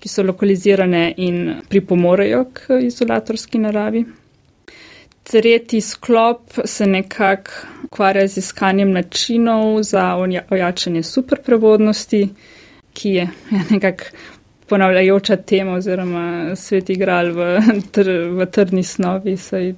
ki 0.00 0.08
so 0.08 0.22
lokalizirane 0.22 1.14
in 1.16 1.54
pripomorejo 1.68 2.44
k 2.52 2.80
izolatorski 2.82 3.58
naravi. 3.58 4.04
Tretji 5.26 5.80
sklop 5.80 6.58
se 6.64 6.86
nekako 6.86 7.50
ukvarja 7.84 8.28
z 8.28 8.38
iskanjem 8.38 8.92
načinov 8.92 9.82
za 9.82 10.14
ojačanje 10.50 11.02
superprevodnosti 11.02 12.28
ki 12.96 13.10
je 13.10 13.28
ja, 13.50 13.60
nekako 13.70 14.04
ponavljajoča 14.66 15.36
tema 15.36 15.72
oziroma 15.72 16.56
svet 16.56 16.90
igral 16.90 17.32
v, 17.32 17.58
tr, 17.92 18.10
v 18.38 18.46
trdni 18.50 18.82
snovi, 18.82 19.36
saj 19.36 19.74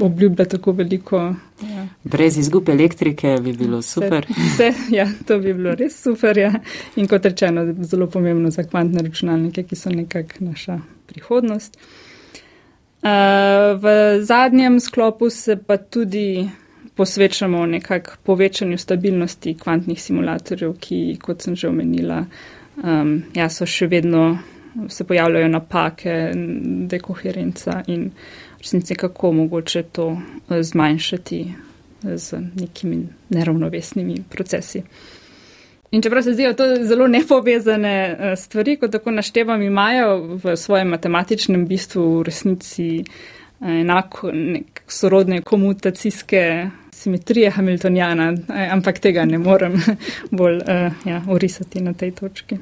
obljublja 0.00 0.44
tako 0.48 0.72
veliko. 0.72 1.18
Ja. 1.62 1.86
Brez 2.04 2.38
izgube 2.38 2.72
elektrike 2.72 3.36
bi 3.44 3.52
bilo 3.52 3.82
super. 3.82 4.26
Vse, 4.28 4.70
vse, 4.70 4.96
ja, 4.96 5.06
to 5.28 5.38
bi 5.38 5.54
bilo 5.54 5.74
res 5.76 5.96
super. 6.02 6.38
Ja. 6.38 6.52
In 6.96 7.08
kot 7.08 7.24
rečeno, 7.28 7.66
zelo 7.84 8.06
pomembno 8.06 8.50
za 8.50 8.64
kvantne 8.64 9.04
računalnike, 9.04 9.66
ki 9.68 9.76
so 9.76 9.92
nekako 9.92 10.44
naša 10.50 10.80
prihodnost. 11.06 11.78
V 13.78 13.92
zadnjem 14.22 14.80
sklopu 14.80 15.30
se 15.30 15.56
pa 15.56 15.76
tudi 15.76 16.48
posvečamo 16.94 17.66
nekako 17.66 18.16
povečanju 18.22 18.78
stabilnosti 18.78 19.54
kvantnih 19.54 20.02
simulatorjev, 20.02 20.74
ki, 20.80 21.18
kot 21.22 21.42
sem 21.42 21.56
že 21.56 21.68
omenila, 21.68 22.24
um, 22.82 23.12
ja, 23.34 23.46
so 23.48 23.66
še 23.66 23.86
vedno 23.86 24.38
se 24.88 25.04
pojavljajo 25.04 25.48
napake, 25.48 26.16
dekoherenca 26.90 27.82
in 27.86 28.10
resnici 28.58 28.94
kako 28.94 29.32
mogoče 29.32 29.82
to 29.82 30.10
eh, 30.18 30.62
zmanjšati 30.62 31.54
z 32.02 32.40
nekimi 32.54 33.06
neravnovesnimi 33.28 34.24
procesi. 34.30 34.82
In 35.90 36.02
čeprav 36.02 36.22
se 36.22 36.32
zdijo 36.32 36.52
to 36.54 36.64
zelo 36.84 37.06
nepovezane 37.06 38.16
eh, 38.18 38.36
stvari, 38.36 38.76
kot 38.76 38.92
tako 38.92 39.10
naštevam, 39.10 39.62
imajo 39.62 40.38
v 40.44 40.56
svojem 40.56 40.88
matematičnem 40.88 41.66
bistvu 41.66 42.18
v 42.18 42.22
resnici 42.22 43.04
enako 43.60 44.30
nek 44.32 44.82
sorodne 44.86 45.42
komutacijske 45.42 46.70
simetrije 46.92 47.50
Hamiltonjana, 47.50 48.32
ampak 48.70 48.98
tega 48.98 49.24
ne 49.24 49.38
morem 49.38 49.80
bolj 50.38 50.60
ja, 51.04 51.22
orisati 51.28 51.80
na 51.80 51.92
tej 51.92 52.10
točki. 52.10 52.58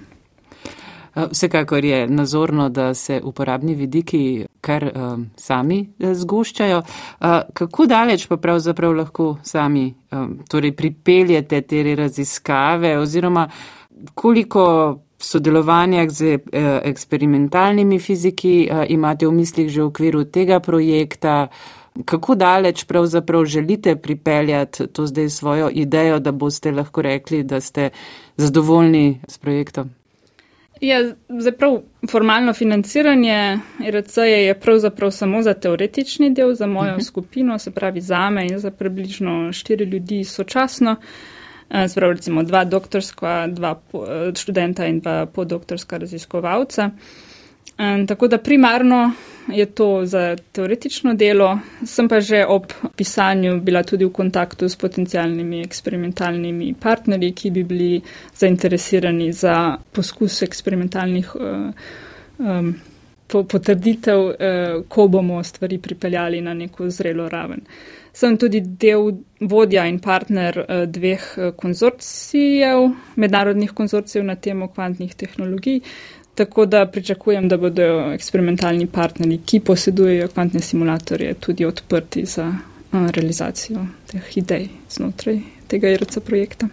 Vsekakor 1.16 1.84
je 1.84 2.06
nazorno, 2.08 2.68
da 2.68 2.94
se 2.94 3.20
uporabni 3.24 3.74
vidiki 3.74 4.46
kar 4.60 4.84
um, 4.94 5.26
sami 5.36 5.78
zgoščajo. 5.98 6.78
Uh, 6.78 7.40
kako 7.54 7.86
daleč 7.86 8.26
pa 8.28 8.36
pravzaprav 8.36 8.92
lahko 8.92 9.36
sami 9.42 9.94
um, 10.12 10.38
torej 10.48 10.74
pripeljete 10.76 11.60
te 11.60 11.94
raziskave 11.96 12.98
oziroma 12.98 13.48
koliko 14.14 14.66
sodelovanjah 15.18 16.10
z 16.10 16.22
eh, 16.22 16.80
eksperimentalnimi 16.84 17.98
fiziki 17.98 18.68
eh, 18.70 18.86
imate 18.88 19.26
v 19.26 19.32
mislih 19.32 19.68
že 19.70 19.82
v 19.82 19.86
okviru 19.86 20.24
tega 20.24 20.60
projekta? 20.60 21.48
Kako 22.04 22.34
daleč 22.34 22.84
pravzaprav 22.84 23.44
želite 23.44 23.96
pripeljati 23.96 24.86
to 24.86 25.06
zdaj 25.06 25.30
svojo 25.30 25.70
idejo, 25.72 26.18
da 26.20 26.32
boste 26.32 26.72
lahko 26.72 27.02
rekli, 27.02 27.42
da 27.42 27.60
ste 27.60 27.90
zadovoljni 28.36 29.20
s 29.28 29.38
projektom? 29.38 29.90
Ja, 30.80 31.12
zaprav 31.28 31.80
formalno 32.10 32.52
financiranje 32.52 33.58
RC 33.90 34.16
je 34.16 34.60
pravzaprav 34.60 35.10
samo 35.10 35.42
za 35.42 35.54
teoretični 35.54 36.30
del, 36.34 36.54
za 36.54 36.66
mojo 36.66 36.90
uh 36.90 36.92
mhm. 36.92 37.00
-huh. 37.00 37.06
skupino, 37.06 37.58
se 37.58 37.70
pravi 37.70 38.00
za 38.00 38.30
me 38.30 38.46
in 38.46 38.58
za 38.58 38.70
približno 38.70 39.52
štiri 39.52 39.84
ljudi 39.84 40.24
sočasno. 40.24 40.96
Sprav, 41.88 42.10
eh, 42.10 42.14
recimo 42.14 42.42
dva 42.42 42.64
doktorska, 42.64 43.46
dva 43.46 43.80
eh, 43.94 44.32
študenta 44.34 44.86
in 44.86 45.00
dva 45.00 45.26
podoktorska 45.26 45.96
raziskovalca. 45.96 46.90
Tako 48.06 48.28
da 48.28 48.38
primarno 48.38 49.12
je 49.48 49.66
to 49.66 50.06
za 50.06 50.36
teoretično 50.52 51.14
delo, 51.14 51.58
sem 51.84 52.08
pa 52.08 52.20
že 52.20 52.44
ob 52.46 52.72
pisanju 52.96 53.60
bila 53.60 53.82
tudi 53.82 54.04
v 54.04 54.12
kontaktu 54.12 54.68
s 54.68 54.76
potencijalnimi 54.76 55.62
eksperimentalnimi 55.62 56.74
partnerji, 56.80 57.32
ki 57.32 57.50
bi 57.50 57.64
bili 57.64 58.00
zainteresirani 58.36 59.32
za 59.32 59.76
poskus 59.92 60.42
eksperimentalnih 60.42 61.36
um, 61.36 62.74
potrditev, 63.26 64.20
uh, 64.20 64.34
ko 64.88 65.08
bomo 65.08 65.42
stvari 65.44 65.78
pripeljali 65.78 66.40
na 66.40 66.54
neko 66.54 66.90
zrelo 66.90 67.28
raven. 67.28 67.60
Sem 68.16 68.38
tudi 68.40 68.62
del 68.80 69.10
vodja 69.44 69.82
in 69.84 69.98
partner 70.00 70.56
eh, 70.62 70.86
dveh 70.88 71.24
eh, 71.36 71.50
konzorcijev, 71.56 72.86
mednarodnih 73.20 73.74
konzorcijev 73.76 74.24
na 74.24 74.38
temo 74.40 74.70
kvantnih 74.72 75.12
tehnologij, 75.14 75.82
tako 76.36 76.66
da 76.66 76.86
pričakujem, 76.86 77.48
da 77.48 77.56
bodo 77.56 77.82
eksperimentalni 78.14 78.86
partnerji, 78.86 79.40
ki 79.46 79.60
posedujejo 79.60 80.28
kvantne 80.28 80.60
simulatorje, 80.60 81.34
tudi 81.34 81.64
odprti 81.64 82.24
za 82.24 82.52
realizacijo 82.92 83.86
teh 84.06 84.36
idej 84.36 84.68
znotraj 84.90 85.40
tega 85.68 85.88
IRC 85.88 86.20
projekta. 86.24 86.68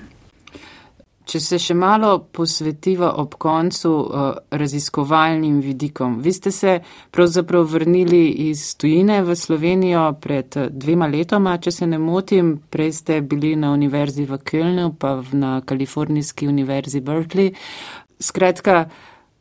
Če 1.24 1.40
se 1.40 1.58
še 1.62 1.74
malo 1.80 2.10
posvetiva 2.36 3.14
ob 3.22 3.38
koncu 3.40 3.92
uh, 3.96 4.24
raziskovalnim 4.52 5.62
vidikom. 5.64 6.18
Vi 6.20 6.34
ste 6.36 6.52
se 6.52 6.74
pravzaprav 7.16 7.64
vrnili 7.72 8.50
iz 8.50 8.66
tujine 8.76 9.22
v 9.24 9.36
Slovenijo 9.40 10.04
pred 10.20 10.58
uh, 10.60 10.68
dvema 10.68 11.08
letoma, 11.08 11.56
če 11.64 11.72
se 11.72 11.88
ne 11.88 11.98
motim. 11.98 12.58
Prej 12.70 12.92
ste 13.00 13.22
bili 13.22 13.54
na 13.56 13.72
univerzi 13.72 14.28
v 14.28 14.42
Kölnu, 14.44 14.90
pa 15.00 15.16
na 15.32 15.62
Kalifornijski 15.64 16.52
univerzi 16.52 17.00
Berkeley. 17.00 17.56
Skratka, 18.20 18.90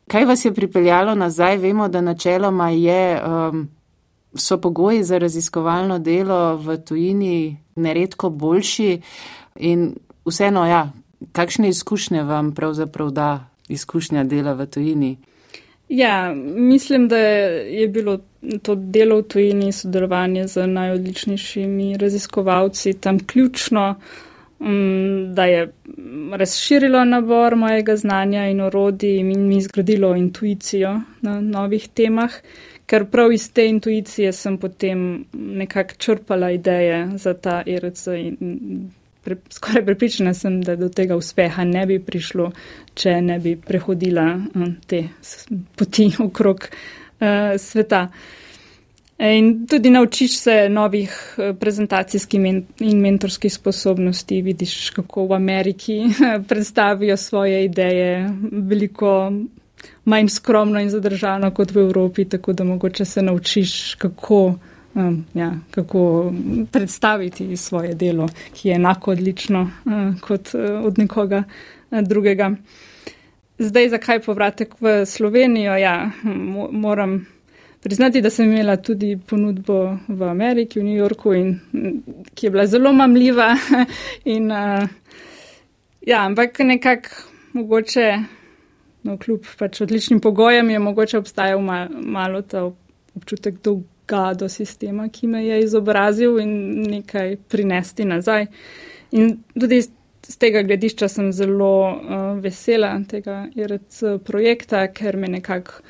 kaj 0.07 0.25
vas 0.25 0.45
je 0.45 0.53
pripeljalo 0.53 1.15
nazaj? 1.15 1.57
Vemo, 1.57 1.87
da 1.87 2.01
načeloma 2.01 2.69
je, 2.69 3.21
um, 3.25 3.69
so 4.35 4.57
pogoji 4.57 5.03
za 5.03 5.17
raziskovalno 5.17 5.99
delo 5.99 6.55
v 6.57 6.77
tujini 6.77 7.57
neredko 7.75 8.29
boljši. 8.29 9.01
In 9.55 9.95
vseeno, 10.25 10.65
ja, 10.65 10.91
Kakšne 11.31 11.69
izkušnje 11.69 12.23
vam 12.23 12.51
pravzaprav 12.55 13.09
da 13.09 13.45
izkušnja 13.69 14.23
dela 14.23 14.53
v 14.53 14.65
tujini? 14.65 15.17
Ja, 15.89 16.33
mislim, 16.55 17.07
da 17.07 17.17
je 17.17 17.87
bilo 17.87 18.19
to 18.61 18.75
delo 18.75 19.17
v 19.17 19.23
tujini 19.23 19.71
sodelovanje 19.71 20.47
z 20.47 20.67
najodličnejšimi 20.67 21.97
raziskovalci 21.97 22.93
tam 22.93 23.19
ključno, 23.19 23.95
mm, 24.63 25.33
da 25.35 25.45
je 25.45 25.71
razširilo 26.31 27.05
nabor 27.05 27.55
mojega 27.55 27.95
znanja 27.95 28.47
in 28.49 28.61
orodij 28.61 29.19
in 29.19 29.47
mi 29.47 29.61
zgradilo 29.61 30.15
intuicijo 30.15 31.01
na 31.21 31.41
novih 31.41 31.87
temah, 31.93 32.31
ker 32.85 33.05
prav 33.05 33.31
iz 33.31 33.51
te 33.53 33.65
intuicije 33.67 34.31
sem 34.31 34.57
potem 34.57 35.25
nekako 35.33 35.93
črpala 35.97 36.51
ideje 36.51 37.07
za 37.17 37.33
ta 37.33 37.63
ERC 37.65 38.07
in 38.07 38.89
pre, 39.23 39.35
skoraj 39.49 39.85
prepričana 39.85 40.33
sem, 40.33 40.61
da 40.61 40.75
do 40.75 40.89
tega 40.89 41.15
uspeha 41.15 41.63
ne 41.63 41.85
bi 41.85 41.99
prišlo, 41.99 42.51
če 42.93 43.21
ne 43.21 43.39
bi 43.39 43.55
prehodila 43.55 44.27
um, 44.55 44.75
te 44.87 45.03
poti 45.75 46.09
okrog 46.19 46.67
uh, 46.67 47.27
sveta. 47.57 48.07
In 49.23 49.67
tudi 49.67 49.89
naučiš 49.89 50.37
se 50.37 50.69
novih 50.69 51.35
eh, 51.37 51.53
prezentacijskih 51.53 52.41
in 52.79 52.99
mentorskih 53.01 53.53
sposobnosti. 53.53 54.41
Vidiš, 54.41 54.89
kako 54.89 55.25
v 55.25 55.33
Ameriki 55.33 56.01
predstavijo 56.49 57.17
svoje 57.17 57.65
ideje, 57.65 58.29
veliko 58.51 59.31
manj 60.05 60.27
skromno 60.27 60.79
in 60.79 60.89
zadržano 60.89 61.51
kot 61.51 61.71
v 61.71 61.79
Evropi, 61.79 62.25
tako 62.25 62.53
da 62.53 62.63
mogoče 62.63 63.05
se 63.05 63.21
naučiš, 63.21 63.95
kako, 63.95 64.55
um, 64.93 65.25
ja, 65.33 65.53
kako 65.71 66.33
predstaviti 66.71 67.57
svoje 67.57 67.93
delo, 67.93 68.27
ki 68.53 68.69
je 68.69 68.75
enako 68.75 69.11
odlično 69.11 69.61
uh, 69.61 70.19
kot 70.21 70.49
uh, 70.53 70.85
od 70.85 70.97
nekoga 70.99 71.43
uh, 71.91 72.01
drugega. 72.01 72.51
Zdaj, 73.57 73.89
zakaj 73.89 74.19
povratek 74.19 74.75
v 74.81 75.05
Slovenijo? 75.05 75.77
Ja, 75.77 76.11
moram 76.71 77.25
priznati, 77.83 78.21
da 78.21 78.29
sem 78.29 78.51
imela 78.51 78.77
tudi 78.77 79.17
ponudbo 79.29 79.97
v 80.07 80.23
Ameriki, 80.23 80.79
v 80.79 80.83
New 80.83 80.95
Yorku, 80.95 81.33
in, 81.33 81.59
ki 82.33 82.45
je 82.45 82.51
bila 82.51 82.65
zelo 82.65 82.93
mamljiva. 82.93 83.49
in, 84.35 84.51
uh, 84.51 84.87
ja, 86.01 86.25
ampak 86.25 86.59
nekako 86.59 87.09
mogoče 87.53 88.07
no, 89.03 89.17
kljub 89.17 89.45
pač 89.59 89.81
odličnim 89.83 90.21
pogojem, 90.23 90.69
je 90.69 90.79
mogoče 90.79 91.17
obstajal 91.17 91.61
mal, 91.61 91.89
malo 91.91 92.41
ta 92.41 92.63
občutek 93.15 93.59
dolga 93.63 94.33
do 94.39 94.49
sistema, 94.49 95.09
ki 95.09 95.27
me 95.27 95.45
je 95.45 95.59
izobrazil 95.63 96.39
in 96.39 96.53
nekaj 96.95 97.35
prinesti 97.49 98.05
nazaj. 98.05 98.47
In 99.11 99.35
tudi 99.59 99.81
iz, 99.83 99.89
iz 100.29 100.37
tega 100.39 100.63
gledišča 100.63 101.07
sem 101.11 101.33
zelo 101.35 101.73
uh, 101.91 102.23
vesela 102.41 102.95
tega 103.09 103.43
IRC 103.55 104.23
projekta, 104.25 104.87
ker 104.95 105.19
me 105.19 105.27
nekako 105.27 105.83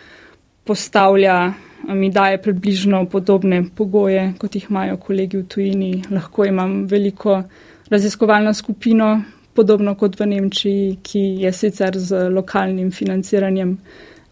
postavlja, 0.63 1.53
mi 1.87 2.09
daje 2.11 2.41
približno 2.41 3.05
podobne 3.05 3.63
pogoje, 3.75 4.33
kot 4.39 4.55
jih 4.55 4.67
imajo 4.69 4.97
kolegi 4.97 5.37
v 5.37 5.47
tujini. 5.47 6.03
Lahko 6.11 6.45
imam 6.45 6.85
veliko 6.87 7.43
raziskovalno 7.89 8.53
skupino, 8.53 9.21
podobno 9.53 9.95
kot 9.95 10.19
v 10.19 10.25
Nemčiji, 10.25 10.97
ki 11.03 11.19
je 11.43 11.51
sicer 11.53 11.97
z 11.97 12.29
lokalnim 12.29 12.91
financiranjem 12.91 13.77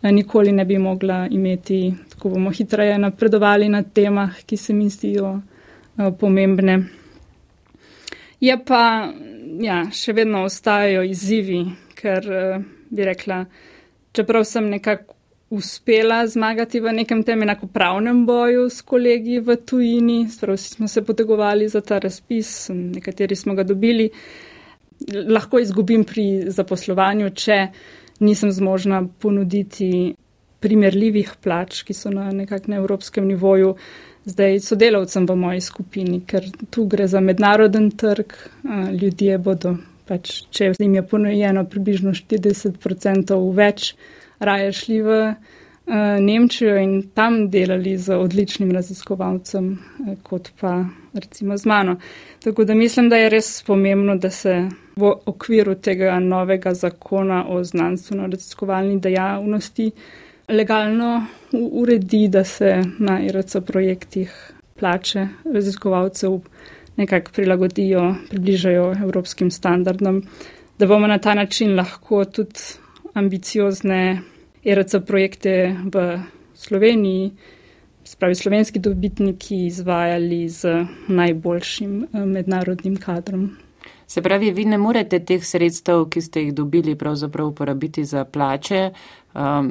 eh, 0.01 0.11
nikoli 0.11 0.51
ne 0.51 0.65
bi 0.65 0.77
mogla 0.77 1.27
imeti, 1.31 1.93
tako 2.09 2.29
bomo 2.29 2.51
hitreje 2.51 2.97
napredovali 2.97 3.69
na 3.69 3.83
temah, 3.83 4.43
ki 4.45 4.57
se 4.57 4.73
mi 4.73 4.89
zdijo 4.89 5.31
uh, 5.35 6.13
pomembne. 6.19 6.79
Je 8.39 8.57
pa, 8.65 9.11
ja, 9.61 9.83
še 9.93 10.13
vedno 10.13 10.45
ostajajo 10.47 11.03
izzivi, 11.03 11.65
ker 11.95 12.25
uh, 12.25 12.63
bi 12.89 13.05
rekla, 13.05 13.43
čeprav 14.11 14.45
sem 14.49 14.69
nekako 14.69 15.20
uspela 15.51 16.27
zmagati 16.27 16.79
v 16.79 16.93
nekem 16.93 17.23
tem 17.27 17.41
enakopravnem 17.43 18.23
boju 18.25 18.69
s 18.69 18.81
kolegi 18.81 19.39
v 19.43 19.57
tujini, 19.65 20.29
sprav 20.31 20.57
smo 20.57 20.87
se 20.87 21.03
potegovali 21.03 21.67
za 21.69 21.81
ta 21.81 21.99
razpis, 21.99 22.69
nekateri 22.69 23.35
smo 23.35 23.53
ga 23.53 23.63
dobili. 23.63 24.09
Lahko 25.11 25.59
izgubim 25.59 26.05
pri 26.07 26.47
zaposlovanju, 26.47 27.33
če 27.35 27.67
nisem 28.23 28.51
zmožna 28.51 29.03
ponuditi 29.19 30.15
primerljivih 30.61 31.33
plač, 31.43 31.81
ki 31.83 31.93
so 31.97 32.13
na 32.13 32.29
nekakšnem 32.31 32.79
evropskem 32.79 33.27
nivoju. 33.27 33.75
Zdaj 34.25 34.59
sodelavcem 34.61 35.25
v 35.25 35.35
moji 35.35 35.61
skupini, 35.65 36.21
ker 36.21 36.45
tu 36.69 36.85
gre 36.85 37.09
za 37.09 37.19
mednaroden 37.19 37.89
trg, 37.91 38.37
ljudje 38.93 39.39
bodo, 39.41 39.75
pač, 40.07 40.43
če 40.53 40.71
jim 40.77 40.95
je 40.95 41.03
ponujeno 41.03 41.65
približno 41.65 42.13
40% 42.15 43.39
več, 43.57 43.95
raje 44.41 44.71
šli 44.73 45.01
v 45.01 45.17
Nemčijo 46.19 46.77
in 46.77 47.09
tam 47.13 47.49
delali 47.49 47.97
z 47.97 48.15
odličnim 48.15 48.71
raziskovalcem, 48.71 49.79
kot 50.23 50.51
pa 50.59 50.85
recimo 51.13 51.57
z 51.57 51.65
mano. 51.65 51.95
Tako 52.43 52.63
da 52.63 52.75
mislim, 52.75 53.09
da 53.09 53.17
je 53.17 53.29
res 53.29 53.63
pomembno, 53.63 54.15
da 54.15 54.29
se 54.29 54.69
v 54.95 55.13
okviru 55.25 55.75
tega 55.75 56.19
novega 56.19 56.73
zakona 56.73 57.45
o 57.49 57.63
znanstveno-raziskovalni 57.63 58.99
dejavnosti 58.99 59.91
legalno 60.49 61.25
uredi, 61.51 62.27
da 62.27 62.43
se 62.43 62.81
na 62.99 63.19
IRC 63.25 63.55
projektih 63.65 64.53
plače 64.79 65.27
raziskovalcev 65.53 66.39
nekako 66.97 67.31
prilagodijo, 67.31 68.15
približajo 68.29 68.95
evropskim 69.03 69.51
standardom, 69.51 70.23
da 70.79 70.87
bomo 70.87 71.07
na 71.07 71.17
ta 71.17 71.33
način 71.33 71.75
lahko 71.75 72.25
tudi 72.25 72.59
ambiciozne 73.13 74.21
IRC 74.63 75.05
projekte 75.05 75.75
v 75.93 76.19
Sloveniji 76.53 77.31
spravi 78.03 78.35
slovenski 78.35 78.79
dobitniki 78.79 79.65
izvajali 79.65 80.49
z 80.49 80.85
najboljšim 81.07 82.03
eh, 82.03 82.25
mednarodnim 82.25 82.97
kadrom. 82.97 83.57
Se 84.07 84.21
pravi, 84.21 84.51
vi 84.51 84.65
ne 84.65 84.77
morete 84.77 85.19
teh 85.19 85.43
sredstev, 85.45 86.09
ki 86.11 86.21
ste 86.21 86.41
jih 86.41 86.53
dobili, 86.53 86.95
pravzaprav 86.95 87.47
uporabiti 87.47 88.03
za 88.05 88.25
plače, 88.25 88.89
um, 89.33 89.69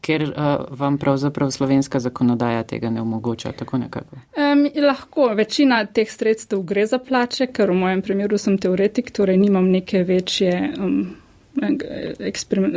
ker 0.00 0.22
uh, 0.22 0.32
vam 0.70 0.96
pravzaprav 0.98 1.50
slovenska 1.50 2.00
zakonodaja 2.00 2.62
tega 2.62 2.90
ne 2.90 3.00
omogoča, 3.00 3.52
tako 3.52 3.78
nekako? 3.78 4.16
Um, 4.32 4.64
lahko, 4.86 5.28
večina 5.34 5.84
teh 5.84 6.08
sredstev 6.10 6.62
gre 6.64 6.86
za 6.86 6.98
plače, 6.98 7.50
ker 7.52 7.70
v 7.70 7.76
mojem 7.76 8.02
primeru 8.02 8.38
sem 8.38 8.56
teoretik, 8.58 9.10
torej 9.12 9.36
nimam 9.36 9.68
neke 9.68 10.02
večje. 10.08 10.72
Um, 10.78 11.25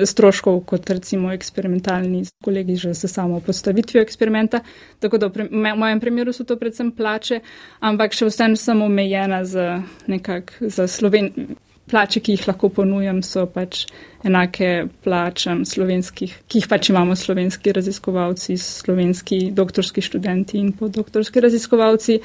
stroškov 0.05 0.59
kot 0.65 0.89
recimo 0.89 1.31
eksperimentalni 1.31 2.23
kolegi 2.43 2.75
že 2.75 2.93
s 2.93 3.07
samo 3.07 3.39
postavitvijo 3.39 4.01
eksperimenta. 4.01 4.59
Tako 4.99 5.17
da 5.17 5.27
v 5.27 5.49
mojem 5.75 5.99
primeru 5.99 6.33
so 6.33 6.43
to 6.43 6.55
predvsem 6.55 6.91
plače, 6.91 7.39
ampak 7.79 8.13
še 8.13 8.29
vsem 8.29 8.55
sem 8.55 8.81
omejena 8.81 9.43
za 9.45 9.81
nekak, 10.07 10.53
za 10.61 10.87
sloven. 10.87 11.55
Plače, 11.89 12.19
ki 12.21 12.35
jih 12.35 12.43
lahko 12.45 12.67
ponujam, 12.69 13.23
so 13.25 13.47
pač 13.49 13.87
enake 14.21 14.85
plačam 15.01 15.63
slovenskih, 15.65 16.35
ki 16.45 16.59
jih 16.61 16.67
pač 16.69 16.91
imamo 16.91 17.15
slovenski 17.17 17.73
raziskovalci, 17.73 18.59
slovenski 18.61 19.39
doktorski 19.57 20.03
študenti 20.05 20.59
in 20.61 20.69
podoktorski 20.77 21.41
raziskovalci. 21.41 22.19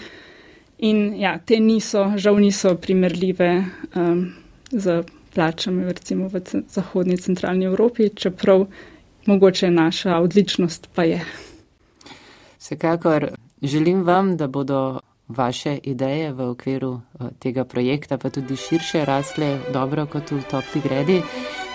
In 0.85 1.15
ja, 1.17 1.39
te 1.41 1.57
niso, 1.65 2.11
žal 2.21 2.37
niso 2.45 2.75
primerljive 2.77 3.51
um, 3.97 4.21
z 4.69 5.01
plačami, 5.35 5.85
recimo 5.85 6.29
v 6.29 6.41
zahodni 6.69 7.17
centralni 7.17 7.65
Evropi, 7.65 8.09
čeprav 8.15 8.67
mogoče 9.27 9.71
naša 9.71 10.19
odličnost 10.21 10.89
pa 10.95 11.05
je. 11.05 11.25
Vsekakor 12.59 13.29
želim 13.63 14.05
vam, 14.05 14.37
da 14.37 14.47
bodo 14.47 15.01
vaše 15.29 15.79
ideje 15.83 16.33
v 16.33 16.51
okviru 16.51 17.01
eh, 17.21 17.25
tega 17.39 17.65
projekta 17.65 18.19
pa 18.19 18.31
tudi 18.31 18.57
širše 18.57 19.05
rasle 19.05 19.59
dobro 19.73 20.07
kot 20.07 20.31
v 20.31 20.43
topli 20.51 20.81
gredi. 20.81 21.23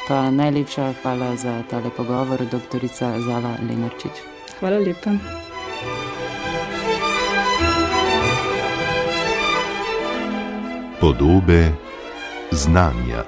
Pa 0.08 0.32
najlepša 0.32 0.94
hvala 1.02 1.36
za 1.36 1.64
tale 1.70 1.90
pogovor, 1.98 2.42
doktorica 2.52 3.22
Zala 3.22 3.58
Lenarčič. 3.70 4.12
Hvala 4.60 4.80
lepa. 4.80 5.12
Podobe 11.00 11.89
znanja. 12.52 13.24